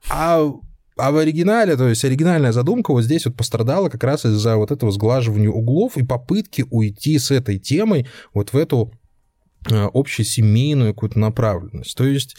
а 0.10 0.52
а 0.98 1.12
в 1.12 1.18
оригинале, 1.18 1.76
то 1.76 1.90
есть 1.90 2.06
оригинальная 2.06 2.54
задумка 2.54 2.92
вот 2.92 3.04
здесь 3.04 3.26
вот 3.26 3.36
пострадала 3.36 3.90
как 3.90 4.04
раз 4.06 4.26
из-за 4.26 4.56
вот 4.56 4.72
этого 4.72 4.92
сглаживания 4.94 5.50
углов 5.50 5.98
и 5.98 6.06
попытки 6.06 6.66
уйти 6.70 7.20
с 7.20 7.32
этой 7.32 7.60
темой 7.60 8.08
вот 8.34 8.54
в 8.54 8.58
эту 8.58 8.94
э, 9.70 9.90
общесемейную 9.94 10.94
какую-то 10.94 11.20
направленность. 11.20 11.98
То 11.98 12.06
есть 12.06 12.38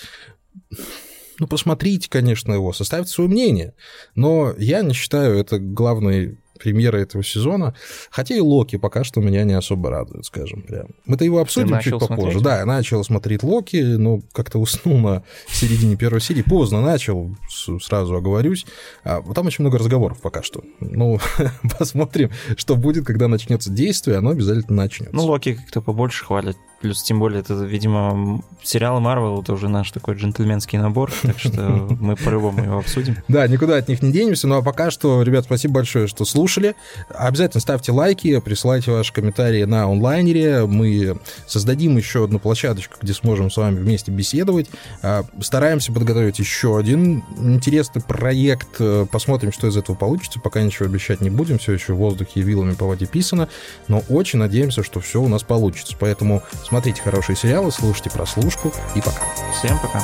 ну, 1.38 1.46
посмотрите, 1.46 2.08
конечно, 2.08 2.52
его, 2.52 2.72
составьте 2.72 3.12
свое 3.12 3.28
мнение. 3.28 3.74
Но 4.14 4.54
я 4.56 4.80
не 4.80 4.94
считаю 4.94 5.38
это 5.38 5.58
главной 5.58 6.38
премьера 6.58 6.98
этого 6.98 7.22
сезона. 7.22 7.74
Хотя 8.10 8.34
и 8.34 8.40
Локи 8.40 8.76
пока 8.76 9.04
что 9.04 9.20
меня 9.20 9.44
не 9.44 9.54
особо 9.54 9.90
радует, 9.90 10.24
скажем 10.24 10.62
прям. 10.62 10.88
Мы-то 11.04 11.24
его 11.24 11.40
обсудим 11.40 11.78
чуть 11.80 11.92
попозже. 11.92 12.14
Смотреть? 12.16 12.42
Да, 12.42 12.58
я 12.58 12.66
начал 12.66 13.04
смотреть 13.04 13.42
Локи, 13.42 13.76
но 13.76 14.20
как-то 14.32 14.58
уснул 14.58 14.98
на 14.98 15.22
середине 15.48 15.96
первой 15.96 16.20
серии. 16.20 16.42
Поздно 16.42 16.80
начал, 16.80 17.36
сразу 17.80 18.14
оговорюсь. 18.16 18.66
А, 19.04 19.22
там 19.34 19.46
очень 19.46 19.62
много 19.62 19.78
разговоров 19.78 20.20
пока 20.20 20.42
что. 20.42 20.62
Ну, 20.80 21.18
посмотрим, 21.78 22.30
что 22.56 22.76
будет, 22.76 23.04
когда 23.04 23.28
начнется 23.28 23.70
действие, 23.70 24.18
оно 24.18 24.30
обязательно 24.30 24.76
начнется. 24.76 25.14
Ну, 25.14 25.24
Локи 25.24 25.54
как-то 25.54 25.80
побольше 25.80 26.24
хвалят. 26.24 26.56
Плюс, 26.86 27.02
тем 27.02 27.18
более, 27.18 27.40
это, 27.40 27.54
видимо, 27.54 28.44
сериалы 28.62 29.00
Марвел, 29.00 29.42
это 29.42 29.52
уже 29.54 29.68
наш 29.68 29.90
такой 29.90 30.14
джентльменский 30.14 30.78
набор, 30.78 31.12
так 31.20 31.36
что 31.36 31.62
мы 32.00 32.14
по-любому 32.14 32.62
его 32.62 32.78
обсудим. 32.78 33.16
Да, 33.26 33.48
никуда 33.48 33.78
от 33.78 33.88
них 33.88 34.02
не 34.02 34.12
денемся, 34.12 34.46
ну 34.46 34.58
а 34.58 34.62
пока 34.62 34.92
что, 34.92 35.20
ребят, 35.22 35.46
спасибо 35.46 35.74
большое, 35.74 36.06
что 36.06 36.24
слушали. 36.24 36.76
Обязательно 37.08 37.60
ставьте 37.60 37.90
лайки, 37.90 38.38
присылайте 38.38 38.92
ваши 38.92 39.12
комментарии 39.12 39.64
на 39.64 39.86
онлайнере. 39.86 40.64
Мы 40.66 41.18
создадим 41.48 41.96
еще 41.96 42.22
одну 42.22 42.38
площадочку, 42.38 42.98
где 43.02 43.12
сможем 43.14 43.50
с 43.50 43.56
вами 43.56 43.80
вместе 43.80 44.12
беседовать. 44.12 44.70
А, 45.02 45.24
стараемся 45.40 45.92
подготовить 45.92 46.38
еще 46.38 46.78
один 46.78 47.24
интересный 47.36 48.00
проект. 48.00 48.80
Посмотрим, 49.10 49.50
что 49.50 49.66
из 49.66 49.76
этого 49.76 49.96
получится. 49.96 50.38
Пока 50.38 50.62
ничего 50.62 50.86
обещать 50.86 51.20
не 51.20 51.30
будем, 51.30 51.58
все 51.58 51.72
еще 51.72 51.94
в 51.94 51.96
воздухе 51.96 52.30
и 52.38 52.42
вилами 52.42 52.74
по 52.74 52.86
воде 52.86 53.06
писано, 53.06 53.48
но 53.88 54.04
очень 54.08 54.38
надеемся, 54.38 54.84
что 54.84 55.00
все 55.00 55.20
у 55.20 55.26
нас 55.26 55.42
получится. 55.42 55.96
Поэтому 55.98 56.44
Смотрите 56.76 57.00
хорошие 57.00 57.36
сериалы, 57.36 57.72
слушайте 57.72 58.10
прослушку 58.10 58.70
и 58.94 59.00
пока. 59.00 59.22
Всем 59.50 59.78
пока. 59.78 60.02